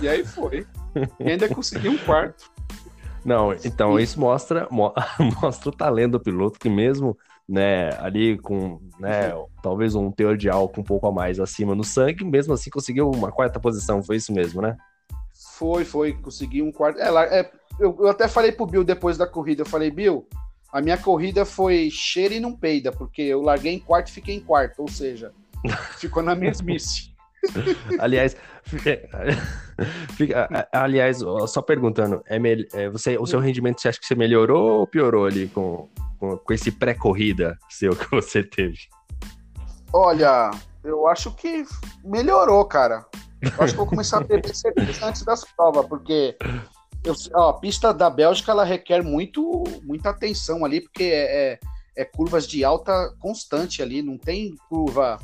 E 0.02 0.10
aí 0.10 0.26
foi. 0.26 0.66
E 1.20 1.32
ainda 1.32 1.48
consegui 1.48 1.90
um 1.90 1.98
quarto. 1.98 2.52
Não, 3.26 3.54
então 3.66 4.00
isso 4.00 4.20
mostra, 4.20 4.68
mostra 5.42 5.70
o 5.70 5.76
talento 5.76 6.14
do 6.14 6.20
piloto 6.20 6.60
que 6.60 6.70
mesmo 6.70 7.18
né, 7.48 7.90
ali 8.00 8.38
com, 8.38 8.82
né, 9.00 9.34
talvez 9.64 9.96
um 9.96 10.12
teor 10.12 10.36
de 10.36 10.50
álcool 10.50 10.82
um 10.82 10.84
pouco 10.84 11.08
a 11.08 11.12
mais 11.12 11.40
acima 11.40 11.74
no 11.74 11.84
sangue, 11.84 12.26
mesmo 12.26 12.54
assim 12.54 12.70
conseguiu 12.70 13.10
uma 13.10 13.32
quarta 13.32 13.60
posição, 13.60 14.04
foi 14.04 14.18
isso 14.18 14.34
mesmo, 14.34 14.62
né? 14.62 14.76
Foi, 15.56 15.86
foi, 15.86 16.14
consegui 16.14 16.62
um 16.62 16.72
quarto. 16.72 17.00
É, 17.00 17.40
é 17.40 17.52
eu, 17.80 17.96
eu 18.00 18.10
até 18.10 18.28
falei 18.28 18.52
pro 18.52 18.66
Bill 18.66 18.84
depois 18.84 19.18
da 19.18 19.26
corrida, 19.26 19.62
eu 19.62 19.66
falei, 19.66 19.90
Bill, 19.90 20.28
A 20.72 20.82
minha 20.82 20.98
corrida 20.98 21.46
foi 21.46 21.90
cheira 21.90 22.34
e 22.34 22.40
não 22.40 22.56
peida, 22.56 22.92
porque 22.92 23.22
eu 23.22 23.42
larguei 23.42 23.74
em 23.74 23.80
quarto 23.80 24.10
e 24.10 24.12
fiquei 24.12 24.36
em 24.36 24.42
quarto, 24.42 24.82
ou 24.82 24.90
seja, 24.90 25.32
ficou 25.98 26.22
na 26.22 26.36
mesmice. 26.36 27.16
Aliás, 28.00 28.36
fica, 30.16 30.68
aliás, 30.72 31.20
só 31.48 31.62
perguntando, 31.62 32.24
é, 32.28 32.38
é, 32.74 32.90
você, 32.90 33.18
o 33.18 33.26
seu 33.26 33.40
rendimento 33.40 33.82
você 33.82 33.90
acha 33.90 34.00
que 34.00 34.06
você 34.06 34.16
melhorou 34.16 34.80
ou 34.80 34.88
piorou 34.88 35.26
ali 35.26 35.48
com, 35.48 35.90
com, 36.20 36.38
com 36.38 36.54
esse 36.54 36.72
pré-corrida 36.72 37.58
seu 37.70 37.96
que 37.96 38.10
você 38.10 38.44
teve? 38.44 38.78
Olha, 39.94 40.52
eu 40.84 41.08
acho 41.08 41.32
que 41.32 41.64
melhorou, 42.04 42.64
cara. 42.66 43.06
Eu 43.42 43.64
acho 43.64 43.74
que 43.74 43.78
vou 43.78 43.88
começar 43.88 44.18
a 44.18 44.22
beber 44.22 44.56
cerveja 44.56 45.06
antes 45.06 45.24
das 45.24 45.44
provas, 45.44 45.86
porque 45.86 46.36
eu, 47.04 47.14
ó, 47.34 47.50
a 47.50 47.60
pista 47.60 47.94
da 47.94 48.10
Bélgica 48.10 48.52
ela 48.52 48.64
requer 48.64 49.04
muito, 49.04 49.64
muita 49.84 50.10
atenção 50.10 50.66
ali, 50.66 50.82
porque 50.82 51.04
é, 51.04 51.54
é, 51.54 51.60
é, 51.96 52.06
curvas 52.06 52.48
de 52.48 52.64
alta 52.64 53.14
constante 53.20 53.82
ali, 53.82 54.02
não 54.02 54.18
tem 54.18 54.56
curva 54.70 55.20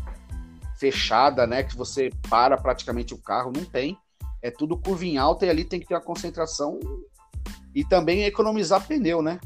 fechada, 0.84 1.48
né? 1.48 1.64
Que 1.64 1.78
você 1.78 2.10
para 2.30 2.58
praticamente 2.58 3.14
o 3.14 3.18
carro, 3.18 3.54
não 3.56 3.64
tem. 3.64 3.98
É 4.42 4.52
tudo 4.52 4.78
curva 4.78 5.06
em 5.06 5.18
alta 5.18 5.46
e 5.46 5.50
ali 5.50 5.64
tem 5.64 5.80
que 5.80 5.88
ter 5.88 5.94
uma 5.94 6.02
concentração 6.02 6.78
e 7.74 7.86
também 7.86 8.26
economizar 8.26 8.86
pneu, 8.86 9.22
né? 9.22 9.40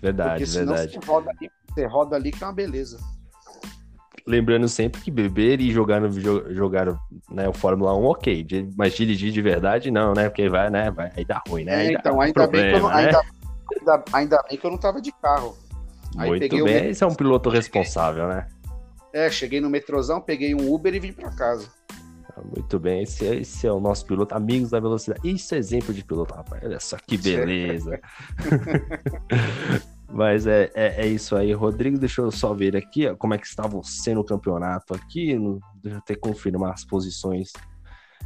Verdade, 0.00 0.44
porque 0.44 0.58
verdade. 0.58 0.92
Você 0.92 1.06
roda, 1.06 1.30
ali, 1.30 1.50
você 1.68 1.86
roda 1.86 2.16
ali 2.16 2.30
que 2.32 2.42
é 2.42 2.46
uma 2.46 2.52
beleza. 2.54 2.98
Lembrando 4.26 4.68
sempre 4.68 5.02
que 5.02 5.10
beber 5.10 5.60
e 5.60 5.70
jogar 5.70 6.00
no 6.00 6.10
jogar 6.54 6.86
né, 7.30 7.46
o 7.46 7.52
Fórmula 7.52 7.94
1, 7.94 8.04
ok. 8.04 8.46
Mas 8.74 8.94
dirigir 8.94 9.30
de 9.30 9.42
verdade, 9.42 9.90
não, 9.90 10.14
né? 10.14 10.30
Porque 10.30 10.48
vai, 10.48 10.70
né? 10.70 10.90
Vai, 10.90 11.12
aí 11.14 11.26
dá 11.26 11.42
ruim, 11.46 11.64
né? 11.64 11.86
É, 11.86 11.92
então, 11.92 12.20
ainda, 12.20 12.34
problema, 12.34 12.62
bem 12.62 12.70
que 12.70 12.76
eu 12.76 12.82
não, 12.82 12.88
né? 12.88 13.04
ainda, 13.04 13.22
ainda, 13.74 14.04
ainda, 14.14 14.44
bem 14.48 14.58
que 14.58 14.66
eu 14.66 14.70
não 14.70 14.78
tava 14.78 15.02
de 15.02 15.12
carro. 15.12 15.56
Aí 16.16 16.30
Muito 16.30 16.64
bem, 16.64 16.86
o... 16.86 16.90
esse 16.90 17.04
é 17.04 17.06
um 17.06 17.14
piloto 17.14 17.50
responsável, 17.50 18.28
né? 18.28 18.46
É, 19.12 19.30
cheguei 19.30 19.60
no 19.60 19.70
metrozão, 19.70 20.20
peguei 20.20 20.54
um 20.54 20.72
Uber 20.72 20.94
e 20.94 21.00
vim 21.00 21.12
para 21.12 21.30
casa. 21.30 21.68
Ah, 22.36 22.42
muito 22.42 22.78
bem, 22.78 23.02
esse 23.02 23.26
é, 23.26 23.34
esse 23.36 23.66
é 23.66 23.72
o 23.72 23.80
nosso 23.80 24.06
piloto, 24.06 24.34
amigos 24.34 24.70
da 24.70 24.80
velocidade. 24.80 25.20
Isso 25.28 25.54
é 25.54 25.58
exemplo 25.58 25.94
de 25.94 26.04
piloto, 26.04 26.34
rapaz. 26.34 26.62
Olha 26.62 26.78
só 26.78 26.96
que 26.96 27.16
beleza. 27.16 28.00
Mas 30.10 30.46
é, 30.46 30.70
é, 30.74 31.02
é, 31.02 31.06
isso 31.06 31.36
aí, 31.36 31.52
Rodrigo. 31.52 31.98
Deixa 31.98 32.22
eu 32.22 32.30
só 32.30 32.54
ver 32.54 32.74
aqui 32.76 33.06
ó, 33.06 33.14
como 33.14 33.34
é 33.34 33.38
que 33.38 33.46
está 33.46 33.66
você 33.66 34.14
no 34.14 34.24
campeonato 34.24 34.94
aqui. 34.94 35.34
No, 35.34 35.60
deixa 35.82 35.96
eu 35.96 35.98
até 35.98 36.14
confirmar 36.14 36.72
as 36.72 36.84
posições 36.84 37.52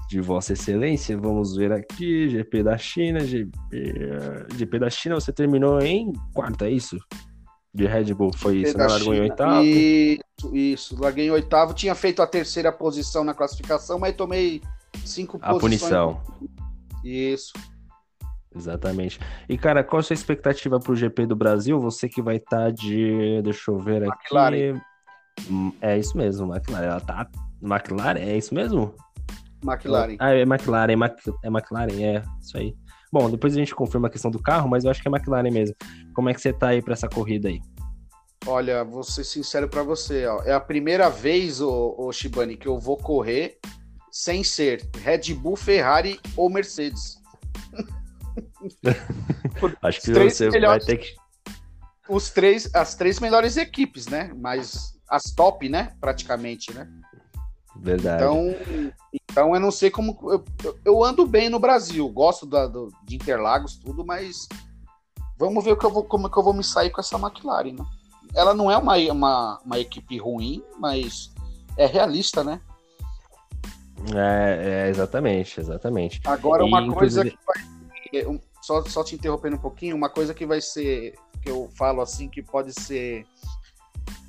de 0.09 0.21
Vossa 0.21 0.53
Excelência. 0.53 1.17
Vamos 1.17 1.57
ver 1.57 1.73
aqui, 1.73 2.29
GP 2.29 2.63
da 2.63 2.79
China, 2.79 3.21
GP, 3.21 3.51
GP 4.57 4.79
da 4.79 4.91
China, 4.91 5.17
você 5.17 5.33
terminou 5.33 5.81
em 5.81 6.13
quarta, 6.33 6.67
é 6.67 6.71
isso? 6.71 6.99
De 7.75 7.87
Red 7.87 8.13
Bull, 8.13 8.33
foi 8.37 8.59
isso, 8.59 8.77
né? 8.77 8.87
Largou 8.87 9.15
em 9.15 9.21
oitavo? 9.21 9.63
Isso, 9.63 10.57
isso, 10.57 11.01
larguei 11.01 11.27
em 11.27 11.31
oitavo. 11.31 11.73
Tinha 11.73 11.95
feito 11.95 12.21
a 12.21 12.27
terceira 12.27 12.71
posição 12.71 13.25
na 13.25 13.33
classificação, 13.33 13.99
mas 13.99 14.15
tomei 14.15 14.61
cinco 15.05 15.39
a 15.41 15.55
posições. 15.55 15.93
A 15.93 15.97
punição. 15.97 16.21
Isso. 17.03 17.53
Exatamente. 18.55 19.19
E, 19.49 19.57
cara, 19.57 19.83
qual 19.83 20.01
a 20.01 20.03
sua 20.03 20.15
expectativa 20.15 20.79
para 20.79 20.93
o 20.93 20.97
GP 20.97 21.27
do 21.27 21.35
Brasil? 21.35 21.81
Você 21.81 22.09
que 22.09 22.21
vai 22.21 22.37
estar 22.37 22.67
tá 22.67 22.71
de. 22.71 23.41
Deixa 23.43 23.71
eu 23.71 23.79
ver 23.79 24.03
aqui. 24.03 24.19
McLaren. 24.25 24.81
Hum, 25.51 25.73
é 25.81 25.99
isso 25.99 26.17
mesmo, 26.17 26.55
McLaren. 26.55 26.85
Ela 26.85 27.01
tá. 27.01 27.27
McLaren, 27.63 28.19
é 28.19 28.37
isso 28.37 28.55
mesmo? 28.55 28.95
McLaren. 29.65 30.17
Ah, 30.19 30.35
é 30.35 30.43
McLaren, 30.43 30.93
é 30.93 31.47
McLaren, 31.49 32.03
é 32.03 32.23
isso 32.41 32.59
aí. 32.59 32.75
Bom, 33.13 33.31
depois 33.31 33.55
a 33.55 33.59
gente 33.59 33.75
confirma 33.75 34.09
a 34.09 34.11
questão 34.11 34.31
do 34.31 34.39
carro, 34.39 34.69
mas 34.69 34.85
eu 34.85 34.91
acho 34.91 35.03
que 35.03 35.09
é 35.09 35.11
McLaren 35.11 35.51
mesmo. 35.51 35.77
Como 36.15 36.31
é 36.31 36.35
que 36.35 36.41
você 36.41 36.53
tá 36.53 36.69
aí 36.69 36.81
para 36.81 36.95
essa 36.95 37.09
corrida 37.09 37.49
aí? 37.49 37.61
Olha, 38.47 38.83
vou 38.83 39.05
ser 39.05 39.23
sincero 39.23 39.69
para 39.69 39.83
você, 39.83 40.27
ó. 40.27 40.43
É 40.45 40.53
a 40.53 40.61
primeira 40.61 41.11
vez, 41.11 41.61
ô, 41.61 41.95
ô 41.99 42.11
Shibani, 42.11 42.57
que 42.57 42.67
eu 42.67 42.79
vou 42.79 42.97
correr 42.97 43.59
sem 44.11 44.43
ser 44.43 44.89
Red 44.97 45.35
Bull, 45.35 45.57
Ferrari 45.57 46.19
ou 46.37 46.51
Mercedes. 46.51 47.21
Acho 49.83 50.01
que 50.01 50.13
você 50.13 50.51
melhores, 50.51 50.87
vai 50.87 50.97
ter 50.97 51.03
que. 51.03 51.15
Os 52.09 52.31
três, 52.31 52.75
as 52.75 52.95
três 52.95 53.21
melhores 53.21 53.57
equipes, 53.57 54.07
né? 54.07 54.33
Mas 54.37 54.99
as 55.09 55.25
top, 55.25 55.69
né? 55.69 55.93
Praticamente, 56.01 56.73
né? 56.73 56.89
Verdade. 57.83 58.23
Então, 58.23 58.55
então 59.13 59.55
eu 59.55 59.61
não 59.61 59.73
sei 59.73 59.91
como. 59.91 60.17
Eu, 60.31 60.45
eu 60.85 61.05
ando 61.05 61.27
bem 61.27 61.49
no 61.49 61.59
Brasil, 61.59 62.09
gosto 62.09 62.47
da, 62.47 62.69
do, 62.69 62.93
de 63.03 63.17
Interlagos, 63.17 63.77
tudo, 63.77 64.05
mas 64.05 64.49
vamos 65.37 65.65
ver 65.65 65.77
que 65.77 65.85
eu 65.85 65.91
vou, 65.91 66.05
como 66.05 66.29
é 66.29 66.31
que 66.31 66.39
eu 66.39 66.45
vou 66.45 66.55
me 66.55 66.63
sair 66.63 66.91
com 66.91 67.01
essa 67.01 67.19
McLaren, 67.19 67.73
né? 67.73 67.85
Ela 68.35 68.55
não 68.55 68.71
é 68.71 68.79
uma, 68.79 68.97
uma, 68.97 69.61
uma 69.65 69.79
equipe 69.79 70.17
ruim, 70.17 70.63
mas 70.79 71.33
é 71.77 71.87
realista, 71.87 72.45
né? 72.45 72.61
É, 74.15 74.87
é 74.87 74.89
exatamente, 74.89 75.61
exatamente. 75.61 76.21
Agora, 76.25 76.65
uma 76.65 76.81
e, 76.81 76.93
coisa 76.93 77.21
inclusive... 77.21 77.37
que 77.37 78.25
vai 78.25 78.41
só, 78.63 78.85
só 78.85 79.03
te 79.03 79.17
interrompendo 79.17 79.57
um 79.57 79.61
pouquinho, 79.61 79.97
uma 79.97 80.09
coisa 80.09 80.33
que 80.33 80.47
vai 80.47 80.61
ser, 80.61 81.15
que 81.43 81.51
eu 81.51 81.69
falo 81.77 82.01
assim, 82.01 82.29
que 82.29 82.43
pode 82.43 82.73
ser, 82.73 83.27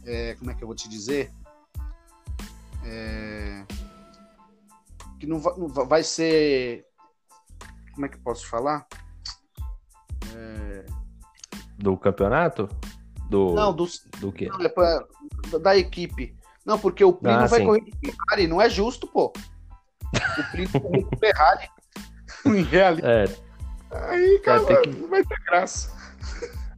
é, 0.06 0.36
como 0.36 0.50
é 0.50 0.56
que 0.56 0.64
eu 0.64 0.68
vou 0.68 0.76
te 0.76 0.90
dizer? 0.90 1.32
É, 2.86 3.66
que 5.20 5.26
não 5.26 5.40
vai, 5.40 5.54
não 5.58 5.68
vai, 5.68 6.04
ser, 6.04 6.86
como 7.94 8.06
é 8.06 8.10
que 8.10 8.18
eu 8.18 8.22
posso 8.22 8.48
falar? 8.48 8.86
É, 10.36 10.86
do 11.78 11.98
campeonato? 11.98 12.68
Do, 13.30 13.54
não, 13.54 13.74
do, 13.74 13.88
do 14.20 14.32
quê? 14.32 14.48
Não, 14.48 14.62
é 14.62 14.70
pra, 14.70 15.06
da 15.62 15.78
equipe. 15.78 16.38
Não, 16.66 16.78
porque 16.78 17.04
o 17.04 17.14
Plínio 17.14 17.40
ah, 17.40 17.48
vai 17.48 17.60
sim. 17.60 17.66
correr 17.66 17.82
de 17.82 18.12
Ferrari, 18.12 18.48
não 18.48 18.62
é 18.62 18.70
justo, 18.70 19.08
pô. 19.08 19.34
O 20.14 20.52
Plínio 20.52 20.82
corre 20.82 21.04
de 21.04 21.20
Ferrari. 21.20 21.70
em 22.46 22.64
realidade. 22.68 23.34
É. 23.34 24.08
Aí, 24.10 24.40
cara, 24.40 24.82
que... 24.82 24.90
não 24.90 25.10
vai 25.10 25.24
ter 25.24 25.40
graça. 25.46 25.94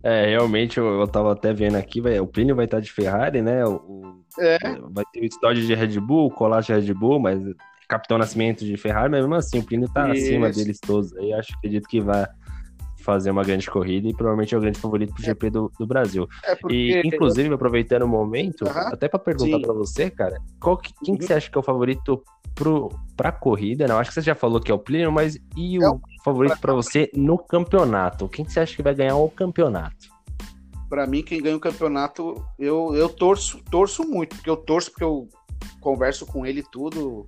É, 0.05 0.27
realmente, 0.27 0.77
eu, 0.77 0.85
eu 0.99 1.07
tava 1.07 1.33
até 1.33 1.51
vendo 1.51 1.77
aqui, 1.77 1.99
vai, 1.99 2.19
o 2.19 2.27
Plínio 2.27 2.55
vai 2.55 2.65
estar 2.65 2.79
de 2.79 2.91
Ferrari, 2.91 3.41
né? 3.41 3.65
O, 3.65 4.23
é. 4.37 4.59
Vai 4.91 5.03
ter 5.11 5.25
o 5.25 5.39
Dodge 5.41 5.65
de 5.65 5.73
Red 5.73 5.99
Bull, 5.99 6.27
o 6.27 6.29
Colage 6.29 6.67
de 6.67 6.73
Red 6.73 6.93
Bull, 6.93 7.19
mas 7.19 7.41
Capitão 7.87 8.19
Nascimento 8.19 8.63
de 8.63 8.77
Ferrari, 8.77 9.09
mas 9.09 9.21
mesmo 9.21 9.33
assim, 9.33 9.57
o 9.57 9.63
Plínio 9.63 9.91
tá 9.91 10.13
Isso. 10.13 10.27
acima 10.27 10.51
deles 10.51 10.79
todos 10.79 11.11
aí, 11.17 11.33
acho, 11.33 11.55
acredito 11.57 11.87
que 11.87 11.99
vai 11.99 12.23
fazer 12.99 13.31
uma 13.31 13.43
grande 13.43 13.67
corrida 13.67 14.07
e 14.07 14.13
provavelmente 14.13 14.53
é 14.53 14.57
o 14.59 14.61
grande 14.61 14.79
favorito 14.79 15.11
pro 15.11 15.23
é. 15.23 15.25
GP 15.25 15.49
do, 15.49 15.71
do 15.79 15.87
Brasil. 15.87 16.27
É 16.43 16.55
porque... 16.55 16.75
E, 16.75 17.07
inclusive, 17.07 17.51
aproveitando 17.51 18.03
o 18.03 18.07
momento, 18.07 18.63
até 18.67 19.07
para 19.07 19.17
perguntar 19.17 19.59
para 19.59 19.73
você, 19.73 20.11
cara, 20.11 20.37
qual 20.59 20.77
que, 20.77 20.93
quem 21.03 21.15
que 21.15 21.21
uhum. 21.23 21.27
você 21.27 21.33
acha 21.33 21.49
que 21.49 21.57
é 21.57 21.59
o 21.59 21.63
favorito 21.63 22.23
pro, 22.53 22.89
pra 23.17 23.31
corrida? 23.31 23.87
Não, 23.87 23.97
acho 23.97 24.11
que 24.11 24.15
você 24.15 24.21
já 24.21 24.35
falou 24.35 24.59
que 24.59 24.71
é 24.71 24.75
o 24.75 24.79
Plínio, 24.79 25.11
mas 25.11 25.35
e 25.57 25.79
o, 25.79 25.83
é 25.83 25.89
o... 25.89 25.99
favorito 26.25 26.59
para 26.59 26.73
você 26.73 27.11
no 27.13 27.37
campeonato? 27.37 28.27
Quem 28.27 28.43
que 28.43 28.51
você 28.51 28.59
acha 28.59 28.75
que 28.75 28.81
vai 28.81 28.95
ganhar 28.95 29.15
o 29.15 29.29
campeonato? 29.29 30.09
Para 30.89 31.05
mim, 31.05 31.21
quem 31.21 31.41
ganha 31.41 31.55
o 31.55 31.59
campeonato, 31.59 32.43
eu, 32.57 32.95
eu 32.95 33.07
torço, 33.07 33.63
torço 33.69 34.03
muito, 34.03 34.35
porque 34.35 34.49
eu 34.49 34.57
torço 34.57 34.89
porque 34.89 35.03
eu 35.03 35.29
converso 35.79 36.25
com 36.25 36.45
ele 36.45 36.63
tudo 36.63 37.27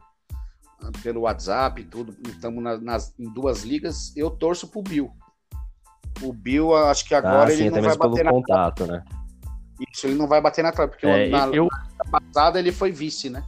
pelo 1.04 1.22
WhatsApp, 1.22 1.84
tudo, 1.86 2.16
estamos 2.28 2.64
na, 2.64 2.78
nas, 2.78 3.14
em 3.20 3.32
duas 3.32 3.64
ligas, 3.64 4.16
eu 4.16 4.32
torço 4.32 4.68
pro 4.68 4.82
Bill. 4.82 5.12
O 6.22 6.34
Bill, 6.34 6.76
acho 6.76 7.06
que 7.06 7.14
agora 7.14 7.52
ah, 7.52 7.56
sim, 7.56 7.66
ele 7.66 7.82
não 7.82 7.82
vai 7.82 7.98
bater 7.98 8.26
na 8.26 8.32
contato, 8.32 8.88
né? 8.88 9.04
Isso, 9.94 10.08
ele 10.08 10.16
não 10.16 10.28
vai 10.28 10.42
bater 10.42 10.64
na 10.64 10.72
trave, 10.72 10.92
porque 10.92 11.06
é, 11.06 11.30
na, 11.30 11.48
eu... 11.48 11.68
na 12.04 12.20
passada 12.20 12.58
ele 12.58 12.72
foi 12.72 12.92
vice, 12.92 13.30
né? 13.30 13.44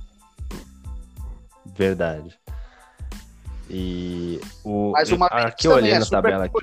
Verdade. 1.75 2.38
E 3.69 4.39
o 4.63 4.91
Mas 4.91 5.11
uma 5.11 5.27
aqui 5.27 5.67
olhando 5.67 6.03
é 6.03 6.07
a 6.07 6.09
tabela 6.09 6.45
aqui. 6.45 6.57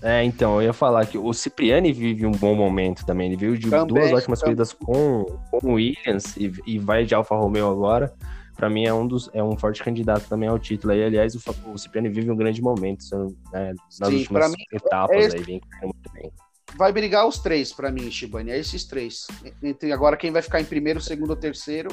É, 0.00 0.22
então, 0.22 0.56
eu 0.56 0.68
ia 0.68 0.72
falar 0.72 1.06
que 1.06 1.18
o 1.18 1.32
Cipriani 1.32 1.92
vive 1.92 2.24
um 2.24 2.30
bom 2.30 2.54
momento 2.54 3.04
também. 3.04 3.28
Ele 3.28 3.36
veio 3.36 3.58
de 3.58 3.68
também, 3.68 3.86
duas 3.86 4.12
ótimas 4.12 4.38
também. 4.38 4.56
corridas 4.56 4.72
com, 4.72 5.24
com 5.50 5.70
o 5.70 5.72
Williams 5.74 6.36
e, 6.36 6.52
e 6.66 6.78
vai 6.78 7.04
de 7.04 7.14
Alfa 7.14 7.34
Romeo 7.34 7.68
agora 7.68 8.14
para 8.58 8.68
mim 8.68 8.84
é 8.84 8.92
um 8.92 9.06
dos 9.06 9.30
é 9.32 9.42
um 9.42 9.56
forte 9.56 9.82
candidato 9.84 10.28
também 10.28 10.48
ao 10.48 10.58
título. 10.58 10.92
E 10.92 11.04
aliás, 11.04 11.34
o, 11.36 11.40
o 11.72 11.78
Cipriani 11.78 12.08
vive 12.08 12.28
um 12.28 12.36
grande 12.36 12.60
momento 12.60 13.04
né, 13.52 13.72
nas 14.00 14.10
Sim, 14.10 14.16
últimas 14.16 14.50
mim, 14.50 14.56
etapas 14.72 15.32
é 15.32 15.38
aí, 15.38 15.44
vem 15.44 15.60
muito 15.80 16.12
bem. 16.12 16.32
Vai 16.76 16.92
brigar 16.92 17.26
os 17.26 17.38
três 17.38 17.72
para 17.72 17.90
mim, 17.90 18.10
Shibani, 18.10 18.50
é 18.50 18.58
esses 18.58 18.84
três. 18.84 19.28
Entre 19.62 19.92
agora 19.92 20.16
quem 20.16 20.32
vai 20.32 20.42
ficar 20.42 20.60
em 20.60 20.64
primeiro, 20.64 21.00
segundo 21.00 21.30
ou 21.30 21.36
terceiro, 21.36 21.88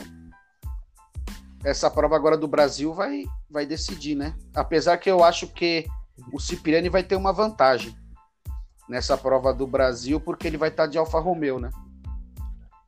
essa 1.66 1.90
prova 1.90 2.16
agora 2.16 2.38
do 2.38 2.48
Brasil 2.48 2.94
vai 2.94 3.26
vai 3.50 3.66
decidir, 3.66 4.16
né? 4.16 4.36
Apesar 4.54 4.98
que 4.98 5.10
eu 5.10 5.24
acho 5.24 5.48
que 5.48 5.86
o 6.32 6.40
Cipriani 6.40 6.90
vai 6.90 7.04
ter 7.04 7.16
uma 7.16 7.34
vantagem 7.34 7.94
nessa 8.88 9.18
prova 9.18 9.52
do 9.52 9.66
Brasil 9.66 10.20
porque 10.20 10.48
ele 10.48 10.58
vai 10.58 10.70
estar 10.70 10.86
de 10.86 10.98
Alfa 10.98 11.20
Romeo, 11.20 11.60
né? 11.60 11.72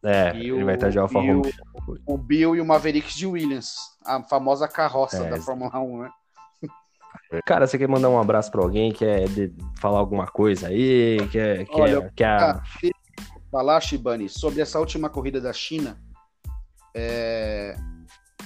É, 0.04 0.36
e 0.36 0.52
ele 0.52 0.62
o, 0.62 0.66
vai 0.66 0.76
estar 0.76 0.90
de 0.90 1.00
Alfa 1.00 1.20
Romeo. 1.20 1.42
O 2.06 2.18
Bill 2.18 2.56
e 2.56 2.62
o 2.62 2.66
Mavericks 2.66 3.16
de 3.16 3.26
Williams, 3.26 3.76
a 4.06 4.22
famosa 4.22 4.68
carroça 4.68 5.26
é, 5.26 5.30
da 5.32 5.42
Fórmula 5.42 5.80
1, 5.80 6.04
né? 6.04 6.10
Cara, 7.46 7.66
você 7.66 7.80
quer 7.80 7.90
mandar 7.90 8.10
um 8.10 8.20
abraço 8.20 8.52
para 8.52 8.62
alguém? 8.62 8.92
Quer 8.94 9.28
de- 9.28 9.54
falar 9.82 9.98
alguma 9.98 10.28
coisa 10.28 10.68
aí? 10.68 11.18
Quer, 11.30 11.66
quer, 11.66 11.82
Olha, 11.82 12.14
quer... 12.16 12.26
Ah, 12.28 12.64
falar, 13.52 13.82
Shibani, 13.82 14.30
sobre 14.30 14.62
essa 14.62 14.80
última 14.80 15.10
corrida 15.10 15.42
da 15.42 15.52
China. 15.52 16.00
É, 16.94 17.76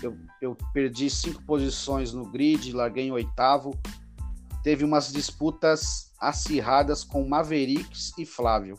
eu, 0.01 0.17
eu 0.41 0.57
perdi 0.73 1.09
cinco 1.09 1.43
posições 1.43 2.13
no 2.13 2.25
grid, 2.25 2.73
larguei 2.73 3.07
em 3.07 3.11
oitavo. 3.11 3.77
Teve 4.63 4.83
umas 4.83 5.11
disputas 5.11 6.11
acirradas 6.19 7.03
com 7.03 7.27
Mavericks 7.27 8.11
e 8.17 8.25
Flávio. 8.25 8.77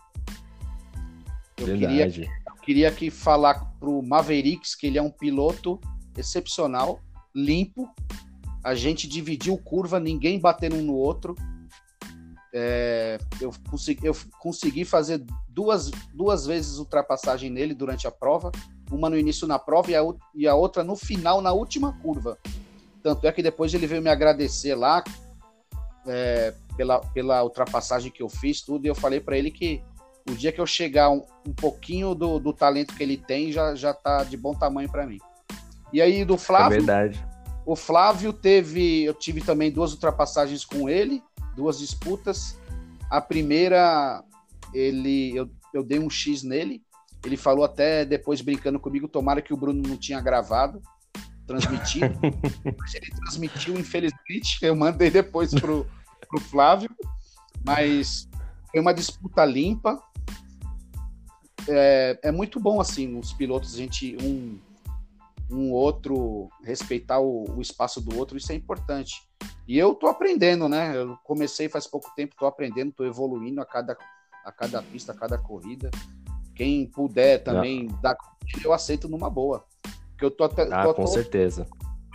Eu 1.57 1.67
queria, 1.67 2.07
eu 2.07 2.55
queria 2.63 2.89
aqui 2.89 3.11
falar 3.11 3.73
pro 3.79 4.03
Mavericks 4.03 4.75
que 4.75 4.87
ele 4.87 4.99
é 4.99 5.03
um 5.03 5.11
piloto 5.11 5.81
excepcional, 6.17 7.01
limpo. 7.35 7.89
A 8.65 8.75
gente 8.75 9.09
dividiu 9.09 9.59
curva, 9.59 9.99
ninguém 9.99 10.39
batendo 10.39 10.77
um 10.77 10.83
no 10.83 10.95
outro. 10.95 11.35
É, 12.55 13.19
eu, 13.41 13.51
consegui, 13.71 14.07
eu 14.07 14.15
consegui 14.39 14.85
fazer 14.85 15.25
duas, 15.49 15.91
duas 16.15 16.47
vezes 16.47 16.79
ultrapassagem 16.79 17.51
nele 17.51 17.75
durante 17.75 18.07
a 18.07 18.11
prova, 18.11 18.53
uma 18.93 19.11
no 19.11 19.19
início 19.19 19.47
na 19.47 19.59
prova 19.59 19.91
e 19.91 19.97
a, 19.97 20.03
e 20.35 20.47
a 20.47 20.55
outra 20.55 20.85
no 20.85 20.97
final, 20.97 21.41
na 21.41 21.53
última 21.53 21.93
curva. 22.01 22.39
Tanto 23.03 23.27
é 23.27 23.33
que 23.33 23.43
depois 23.43 23.73
ele 23.75 23.87
veio 23.87 24.03
me 24.03 24.11
agradecer 24.11 24.75
lá 24.75 25.03
é, 26.07 26.55
pela, 26.77 27.01
pela 27.01 27.43
ultrapassagem 27.43 28.13
que 28.13 28.23
eu 28.23 28.29
fiz, 28.29 28.61
tudo, 28.61 28.85
e 28.87 28.89
eu 28.89 28.95
falei 28.95 29.21
para 29.21 29.37
ele 29.37 29.51
que 29.51 29.83
o 30.31 30.35
dia 30.35 30.53
que 30.53 30.61
eu 30.61 30.67
chegar 30.67 31.11
um, 31.11 31.25
um 31.47 31.53
pouquinho 31.53 32.15
do, 32.15 32.39
do 32.39 32.53
talento 32.53 32.95
que 32.95 33.03
ele 33.03 33.17
tem, 33.17 33.51
já, 33.51 33.75
já 33.75 33.93
tá 33.93 34.23
de 34.23 34.37
bom 34.37 34.55
tamanho 34.55 34.91
para 34.91 35.07
mim. 35.07 35.19
E 35.93 36.01
aí 36.01 36.25
do 36.25 36.35
É 36.35 36.39
Flávio, 36.39 36.79
verdade. 36.79 37.27
o 37.67 37.75
Flávio 37.75 38.33
teve, 38.33 39.05
eu 39.05 39.15
tive 39.15 39.41
também 39.41 39.71
duas 39.71 39.93
ultrapassagens 39.93 40.65
com 40.65 40.89
ele, 40.89 41.23
duas 41.57 41.79
disputas. 41.79 42.57
A 43.11 43.21
primeira, 43.21 44.23
ele, 44.73 45.37
eu, 45.37 45.51
eu 45.75 45.83
dei 45.83 45.99
um 45.99 46.09
X 46.09 46.43
nele. 46.43 46.83
Ele 47.25 47.37
falou 47.37 47.65
até 47.65 48.05
depois 48.05 48.41
brincando 48.41 48.81
comigo, 48.81 49.09
tomara 49.09 49.43
que 49.43 49.55
o 49.55 49.57
Bruno 49.57 49.83
não 49.87 49.97
tinha 49.97 50.21
gravado, 50.21 50.83
transmitido. 51.47 52.19
Mas 52.79 52.95
ele 52.95 53.11
transmitiu, 53.11 53.79
infelizmente. 53.79 54.59
Eu 54.63 54.75
mandei 54.75 55.11
depois 55.11 55.53
pro, 55.55 55.87
pro 56.29 56.41
Flávio. 56.41 56.91
Mas 57.65 58.29
foi 58.71 58.81
uma 58.81 58.93
disputa 58.93 59.45
limpa. 59.45 60.03
É, 61.69 62.19
é 62.25 62.33
muito 62.33 62.59
bom 62.59 62.81
assim, 62.81 63.17
os 63.17 63.33
pilotos, 63.33 63.75
a 63.75 63.77
gente 63.77 64.17
um 64.21 64.59
um 65.53 65.71
outro, 65.71 66.49
respeitar 66.65 67.21
o, 67.21 67.45
o 67.57 67.61
espaço 67.61 68.01
do 68.01 68.17
outro, 68.17 68.37
isso 68.37 68.51
é 68.53 68.55
importante. 68.55 69.23
E 69.69 69.79
eu 69.79 69.95
tô 69.95 70.07
aprendendo, 70.07 70.69
né? 70.69 70.97
Eu 70.97 71.17
comecei 71.23 71.69
faz 71.69 71.87
pouco 71.87 72.11
tempo, 72.17 72.35
tô 72.39 72.47
aprendendo, 72.47 72.93
tô 72.93 73.05
evoluindo 73.05 73.61
a 73.61 73.67
cada, 73.67 73.97
a 74.45 74.51
cada 74.51 74.83
pista, 74.83 75.13
a 75.13 75.15
cada 75.15 75.39
corrida. 75.39 75.91
Quem 76.55 76.87
puder 76.87 77.43
também 77.43 77.89
dar 78.03 78.15
corrida, 78.15 78.61
eu 78.67 78.73
aceito 78.73 79.09
numa 79.09 79.31
boa. 79.31 79.65
Porque 80.11 80.25
eu 80.25 80.31
tô, 80.31 80.45
até, 80.45 80.63
Ah, 80.73 80.85
tô, 80.85 80.95
com 80.95 81.03
tô 81.03 81.09
certeza. 81.09 81.67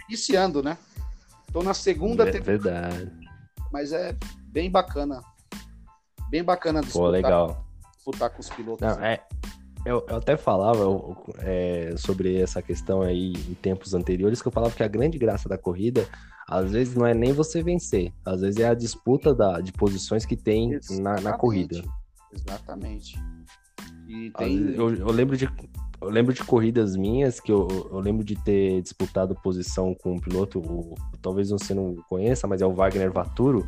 iniciando, 0.07 0.61
né? 0.61 0.77
Tô 1.51 1.63
na 1.63 1.73
segunda 1.73 2.25
Ver- 2.25 2.33
temporada, 2.33 2.89
Verdade. 2.89 3.29
mas 3.71 3.91
é 3.91 4.15
bem 4.45 4.69
bacana. 4.69 5.21
Bem 6.29 6.43
bacana 6.43 6.81
disputar, 6.81 7.05
Pô, 7.05 7.09
legal. 7.11 7.65
disputar 7.95 8.29
com 8.29 8.39
os 8.41 8.49
pilotos. 8.49 8.85
Não, 8.87 8.97
né? 8.97 9.13
é, 9.13 9.23
eu, 9.85 10.05
eu 10.09 10.17
até 10.17 10.35
falava 10.35 10.79
eu, 10.81 11.15
é, 11.39 11.95
sobre 11.97 12.39
essa 12.39 12.61
questão 12.61 13.01
aí 13.01 13.31
em 13.33 13.53
tempos 13.55 13.93
anteriores, 13.93 14.41
que 14.41 14.47
eu 14.47 14.51
falava 14.51 14.75
que 14.75 14.83
a 14.83 14.87
grande 14.87 15.17
graça 15.17 15.47
da 15.47 15.57
corrida, 15.57 16.07
às 16.47 16.71
vezes 16.71 16.95
não 16.95 17.05
é 17.05 17.13
nem 17.13 17.31
você 17.31 17.63
vencer, 17.63 18.13
às 18.25 18.41
vezes 18.41 18.59
é 18.59 18.67
a 18.67 18.73
disputa 18.73 19.33
da, 19.33 19.61
de 19.61 19.71
posições 19.71 20.25
que 20.25 20.35
tem 20.35 20.77
na, 21.01 21.19
na 21.21 21.37
corrida. 21.37 21.81
Exatamente. 22.33 23.17
E 24.07 24.31
tem. 24.31 24.73
Eu, 24.75 24.93
eu 24.95 25.07
lembro 25.11 25.35
de 25.35 25.49
eu 25.99 26.09
lembro 26.09 26.31
de 26.31 26.43
corridas 26.43 26.95
minhas 26.95 27.39
que 27.39 27.51
eu, 27.51 27.67
eu 27.91 27.99
lembro 27.99 28.23
de 28.23 28.35
ter 28.43 28.81
disputado 28.83 29.33
posição 29.33 29.95
com 29.95 30.13
um 30.13 30.19
piloto, 30.19 30.59
o- 30.59 30.93
talvez 31.21 31.49
você 31.49 31.73
não 31.73 31.95
conheça, 32.07 32.45
mas 32.47 32.61
é 32.61 32.65
o 32.67 32.73
Wagner 32.73 33.11
Vaturo. 33.11 33.67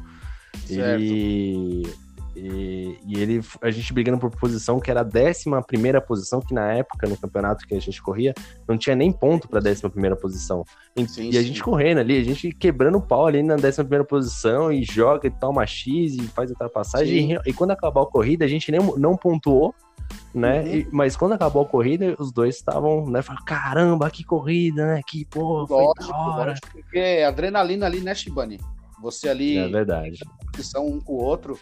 Certo. 0.65 1.01
Ele 1.01 1.87
e, 2.35 2.97
e 3.05 3.19
ele 3.19 3.41
a 3.61 3.71
gente 3.71 3.91
brigando 3.91 4.19
por 4.19 4.29
posição 4.29 4.79
que 4.79 4.89
era 4.89 5.01
a 5.01 5.03
décima 5.03 5.61
primeira 5.61 5.99
posição, 5.99 6.39
que 6.39 6.53
na 6.53 6.71
época 6.71 7.07
no 7.07 7.17
campeonato 7.17 7.65
que 7.67 7.75
a 7.75 7.81
gente 7.81 8.01
corria 8.01 8.33
não 8.67 8.77
tinha 8.77 8.95
nem 8.95 9.11
ponto 9.11 9.47
para 9.47 9.59
décima 9.59 9.89
primeira 9.89 10.15
posição. 10.15 10.63
E, 10.95 11.07
Sim, 11.07 11.31
e 11.31 11.37
a 11.37 11.41
sim. 11.41 11.47
gente 11.47 11.63
correndo 11.63 11.97
ali, 11.97 12.17
a 12.17 12.23
gente 12.23 12.51
quebrando 12.53 12.99
o 12.99 13.01
pau 13.01 13.25
ali 13.25 13.41
na 13.41 13.55
décima 13.55 13.83
primeira 13.83 14.05
posição 14.05 14.71
e 14.71 14.83
joga 14.83 15.27
e 15.27 15.31
toma 15.31 15.65
X 15.65 16.13
e 16.15 16.21
faz 16.27 16.49
ultrapassagem. 16.51 17.27
Sim. 17.27 17.37
E, 17.45 17.49
e 17.49 17.53
quando 17.53 17.71
acabou 17.71 18.03
a 18.03 18.07
corrida, 18.09 18.45
a 18.45 18.47
gente 18.47 18.71
nem, 18.71 18.79
não 18.97 19.17
pontuou, 19.17 19.73
né? 20.33 20.61
Uhum. 20.61 20.67
E- 20.67 20.87
mas 20.91 21.15
quando 21.15 21.33
acabou 21.33 21.63
a 21.63 21.65
corrida, 21.65 22.15
os 22.19 22.31
dois 22.31 22.55
estavam, 22.55 23.05
né? 23.09 23.21
Falaram, 23.21 23.45
caramba, 23.45 24.09
que 24.11 24.23
corrida, 24.23 24.85
né? 24.85 25.01
Que 25.07 25.25
porra, 25.25 25.67
foi 25.67 25.83
Lógico, 25.83 26.07
da 26.07 26.17
hora. 26.17 26.49
lógico, 26.51 26.67
porque 26.71 26.99
é 26.99 27.25
adrenalina 27.25 27.85
ali, 27.85 27.99
né, 28.01 28.13
Shibani? 28.15 28.59
Você 29.01 29.29
ali, 29.29 29.57
É 29.57 29.67
verdade. 29.67 30.19
posição 30.51 30.85
um 30.85 30.99
com 30.99 31.13
o 31.13 31.23
outro. 31.23 31.57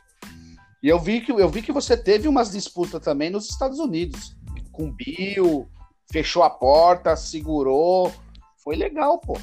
E 0.82 0.90
eu 0.90 1.00
vi 1.00 1.22
que 1.22 1.32
eu 1.32 1.50
vi 1.50 1.62
que 1.62 1.72
você 1.72 1.96
teve 1.98 2.28
umas 2.28 2.52
disputas 2.52 3.02
também 3.02 3.30
nos 3.30 3.50
Estados 3.50 3.80
Unidos, 3.80 4.36
com 4.72 4.88
o 4.90 4.92
Bill, 4.92 5.68
fechou 6.12 6.44
a 6.44 6.50
porta, 6.50 7.16
segurou. 7.16 8.12
Foi 8.64 8.76
legal, 8.76 9.20
pô. 9.20 9.38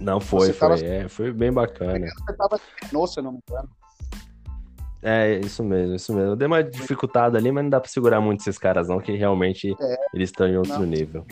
Não 0.00 0.20
foi, 0.20 0.48
Você 0.48 0.52
foi, 0.52 0.68
tava- 0.68 0.84
é, 0.84 1.08
foi 1.08 1.32
bem 1.32 1.52
bacana. 1.52 2.06
Você 2.18 2.32
tava 2.36 2.56
de 2.56 2.86
Renault, 2.86 3.12
se 3.12 3.20
eu 3.20 3.24
não 3.24 3.32
me 3.32 3.38
engano. 3.48 3.68
É, 5.02 5.40
isso 5.40 5.64
mesmo, 5.64 5.96
isso 5.96 6.14
mesmo. 6.14 6.30
Eu 6.30 6.36
dei 6.36 6.46
uma 6.46 6.62
dificultada 6.62 7.36
ali, 7.36 7.50
mas 7.50 7.64
não 7.64 7.70
dá 7.70 7.80
pra 7.80 7.90
segurar 7.90 8.20
muito 8.20 8.40
esses 8.40 8.56
caras, 8.56 8.88
não, 8.88 9.00
que 9.00 9.12
realmente 9.16 9.74
É. 9.80 9.96
eles 10.14 10.28
estão 10.30 10.46
em 10.46 10.56
outro 10.56 10.74
Não. 10.78 10.86
nível. 10.86 11.26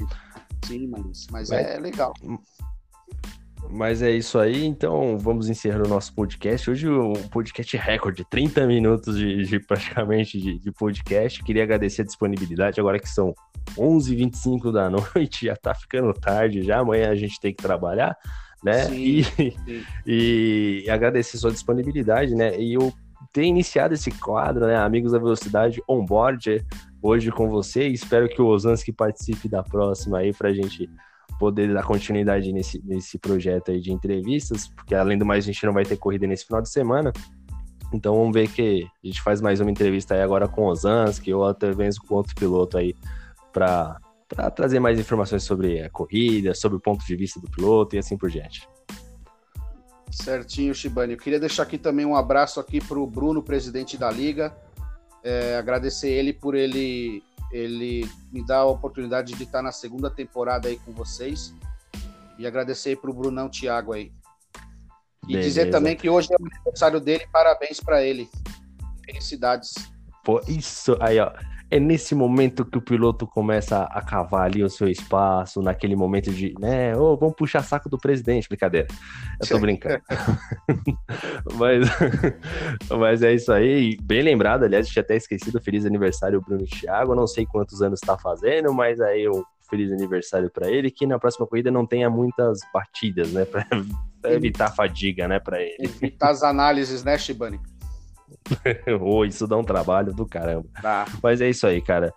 Sim, 0.64 0.88
mas, 0.88 1.26
mas 1.30 1.50
Mas- 1.50 1.66
é 1.66 1.78
legal. 1.78 2.12
Mas 3.72 4.02
é 4.02 4.10
isso 4.10 4.36
aí, 4.36 4.64
então 4.66 5.16
vamos 5.16 5.48
encerrar 5.48 5.84
o 5.84 5.88
nosso 5.88 6.12
podcast. 6.12 6.68
Hoje 6.68 6.88
um 6.88 7.12
podcast 7.28 7.76
recorde, 7.76 8.26
30 8.28 8.66
minutos 8.66 9.16
de, 9.16 9.44
de 9.44 9.60
praticamente 9.60 10.40
de, 10.40 10.58
de 10.58 10.72
podcast. 10.72 11.40
Queria 11.44 11.62
agradecer 11.62 12.02
a 12.02 12.04
disponibilidade, 12.04 12.80
agora 12.80 12.98
que 12.98 13.08
são 13.08 13.32
11h25 13.76 14.72
da 14.72 14.90
noite, 15.14 15.46
já 15.46 15.54
tá 15.54 15.72
ficando 15.72 16.12
tarde 16.12 16.62
já, 16.62 16.80
amanhã 16.80 17.10
a 17.10 17.14
gente 17.14 17.38
tem 17.38 17.54
que 17.54 17.62
trabalhar, 17.62 18.16
né? 18.64 18.86
Sim, 18.86 18.94
e, 18.96 19.24
sim. 19.24 19.52
e 20.04 20.86
agradecer 20.90 21.38
sua 21.38 21.52
disponibilidade, 21.52 22.34
né? 22.34 22.58
E 22.58 22.74
eu 22.74 22.92
ter 23.32 23.44
iniciado 23.44 23.94
esse 23.94 24.10
quadro, 24.10 24.66
né? 24.66 24.76
Amigos 24.76 25.12
da 25.12 25.18
Velocidade 25.18 25.82
Onboard, 25.88 26.64
hoje 27.02 27.30
com 27.30 27.48
você. 27.48 27.86
Espero 27.86 28.28
que 28.28 28.42
o 28.42 28.46
Osansky 28.46 28.92
participe 28.92 29.48
da 29.48 29.62
próxima 29.62 30.18
aí 30.18 30.32
pra 30.32 30.52
gente 30.52 30.88
poder 31.38 31.72
dar 31.72 31.84
continuidade 31.84 32.52
nesse, 32.52 32.82
nesse 32.84 33.18
projeto 33.18 33.70
aí 33.70 33.80
de 33.80 33.92
entrevistas, 33.92 34.68
porque 34.68 34.94
além 34.94 35.16
do 35.16 35.24
mais 35.24 35.44
a 35.44 35.46
gente 35.46 35.64
não 35.64 35.72
vai 35.72 35.84
ter 35.84 35.96
corrida 35.96 36.26
nesse 36.26 36.44
final 36.44 36.60
de 36.60 36.68
semana. 36.68 37.12
Então 37.92 38.14
vamos 38.14 38.32
ver 38.32 38.48
que 38.48 38.86
a 39.02 39.06
gente 39.06 39.22
faz 39.22 39.40
mais 39.40 39.60
uma 39.60 39.70
entrevista 39.70 40.14
aí 40.14 40.22
agora 40.22 40.46
com 40.46 40.62
o 40.62 40.68
Osansky 40.68 41.32
ou 41.32 41.44
até 41.44 41.74
mesmo 41.74 42.04
com 42.06 42.16
outro 42.16 42.34
piloto 42.34 42.78
aí 42.78 42.94
para 43.52 44.00
trazer 44.54 44.78
mais 44.78 44.98
informações 44.98 45.42
sobre 45.42 45.82
a 45.82 45.90
corrida, 45.90 46.54
sobre 46.54 46.78
o 46.78 46.80
ponto 46.80 47.04
de 47.04 47.16
vista 47.16 47.40
do 47.40 47.50
piloto 47.50 47.96
e 47.96 47.98
assim 47.98 48.16
por 48.16 48.30
diante. 48.30 48.68
Certinho, 50.10 50.74
Shibani. 50.74 51.12
Eu 51.12 51.18
queria 51.18 51.40
deixar 51.40 51.62
aqui 51.62 51.78
também 51.78 52.04
um 52.04 52.16
abraço 52.16 52.58
aqui 52.60 52.80
para 52.80 52.98
o 52.98 53.06
Bruno, 53.06 53.42
presidente 53.42 53.96
da 53.96 54.10
liga. 54.10 54.54
É, 55.22 55.56
agradecer 55.56 56.08
ele 56.08 56.32
por 56.32 56.54
ele 56.54 57.22
ele 57.52 58.08
me 58.32 58.46
dar 58.46 58.58
a 58.58 58.64
oportunidade 58.64 59.34
de 59.34 59.42
estar 59.42 59.60
na 59.60 59.72
segunda 59.72 60.08
temporada 60.08 60.68
aí 60.68 60.78
com 60.78 60.92
vocês. 60.92 61.52
E 62.38 62.46
agradecer 62.46 62.96
para 62.96 63.10
o 63.10 63.14
Brunão 63.14 63.48
Thiago 63.48 63.92
aí. 63.92 64.12
E 65.24 65.32
Beleza. 65.32 65.48
dizer 65.48 65.70
também 65.70 65.96
que 65.96 66.08
hoje 66.08 66.28
é 66.32 66.36
o 66.40 66.46
aniversário 66.46 67.00
dele, 67.00 67.26
parabéns 67.32 67.80
para 67.80 68.02
ele. 68.02 68.28
Felicidades. 69.04 69.74
Pô, 70.24 70.40
isso 70.46 70.96
aí, 71.00 71.18
ó. 71.18 71.32
É 71.70 71.78
nesse 71.78 72.14
momento 72.14 72.64
que 72.64 72.76
o 72.76 72.80
piloto 72.80 73.26
começa 73.26 73.84
a 73.84 74.02
cavar 74.02 74.46
ali 74.46 74.62
o 74.62 74.68
seu 74.68 74.88
espaço, 74.88 75.62
naquele 75.62 75.94
momento 75.94 76.32
de, 76.32 76.52
né, 76.58 76.96
ô, 76.96 77.16
vamos 77.16 77.36
puxar 77.36 77.62
saco 77.62 77.88
do 77.88 77.96
presidente, 77.96 78.48
brincadeira. 78.48 78.88
Eu 79.40 79.46
tô 79.46 79.58
brincando. 79.58 80.02
mas, 81.54 81.88
mas 82.90 83.22
é 83.22 83.34
isso 83.34 83.52
aí, 83.52 83.96
bem 84.02 84.20
lembrado, 84.22 84.64
aliás, 84.64 84.88
tinha 84.88 85.02
até 85.02 85.14
esquecido, 85.16 85.60
feliz 85.60 85.86
aniversário 85.86 86.40
Bruno 86.40 86.64
Thiago, 86.66 87.12
eu 87.12 87.16
não 87.16 87.26
sei 87.26 87.46
quantos 87.46 87.80
anos 87.82 88.00
tá 88.00 88.18
fazendo, 88.18 88.74
mas 88.74 89.00
aí 89.00 89.28
um 89.28 89.44
feliz 89.70 89.92
aniversário 89.92 90.50
para 90.50 90.68
ele, 90.68 90.90
que 90.90 91.06
na 91.06 91.18
próxima 91.18 91.46
corrida 91.46 91.70
não 91.70 91.86
tenha 91.86 92.10
muitas 92.10 92.58
batidas, 92.74 93.32
né, 93.32 93.44
pra, 93.44 93.64
pra 94.20 94.32
evitar 94.34 94.66
a 94.66 94.72
fadiga, 94.72 95.28
né, 95.28 95.38
para 95.38 95.62
ele. 95.62 95.76
Evitar 95.78 96.30
as 96.30 96.42
análises, 96.42 97.04
né, 97.04 97.16
Shibani? 97.16 97.60
Ô, 99.00 99.24
isso 99.24 99.46
dá 99.46 99.56
um 99.56 99.64
trabalho 99.64 100.12
do 100.12 100.26
caramba. 100.26 100.68
Mas 101.22 101.40
é 101.40 101.48
isso 101.48 101.66
aí, 101.66 101.80
cara. 101.80 102.12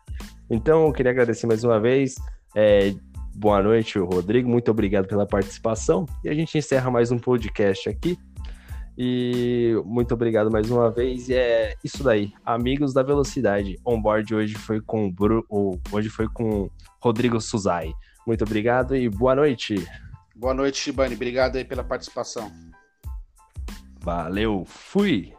Então, 0.49 0.85
eu 0.85 0.93
queria 0.93 1.11
agradecer 1.11 1.47
mais 1.47 1.63
uma 1.63 1.79
vez. 1.79 2.15
É, 2.55 2.93
boa 3.35 3.61
noite, 3.61 3.97
Rodrigo. 3.99 4.49
Muito 4.49 4.71
obrigado 4.71 5.07
pela 5.07 5.25
participação. 5.25 6.05
E 6.23 6.29
a 6.29 6.33
gente 6.33 6.57
encerra 6.57 6.89
mais 6.91 7.11
um 7.11 7.17
podcast 7.17 7.89
aqui. 7.89 8.17
E 8.97 9.73
muito 9.85 10.13
obrigado 10.13 10.51
mais 10.51 10.69
uma 10.69 10.91
vez. 10.91 11.29
E 11.29 11.33
é 11.33 11.75
isso 11.83 12.03
daí. 12.03 12.31
Amigos 12.45 12.93
da 12.93 13.01
Velocidade. 13.01 13.79
Onboard 13.85 14.35
hoje 14.35 14.55
foi 14.55 14.79
com 14.81 15.11
Bru... 15.11 15.45
hoje 15.91 16.09
foi 16.09 16.27
com 16.27 16.69
Rodrigo 17.01 17.41
Suzai. 17.41 17.91
Muito 18.25 18.43
obrigado 18.43 18.95
e 18.95 19.09
boa 19.09 19.35
noite. 19.35 19.75
Boa 20.35 20.53
noite, 20.53 20.77
Shibani. 20.77 21.15
Obrigado 21.15 21.57
aí 21.57 21.65
pela 21.65 21.83
participação. 21.83 22.51
Valeu, 23.99 24.63
fui! 24.65 25.33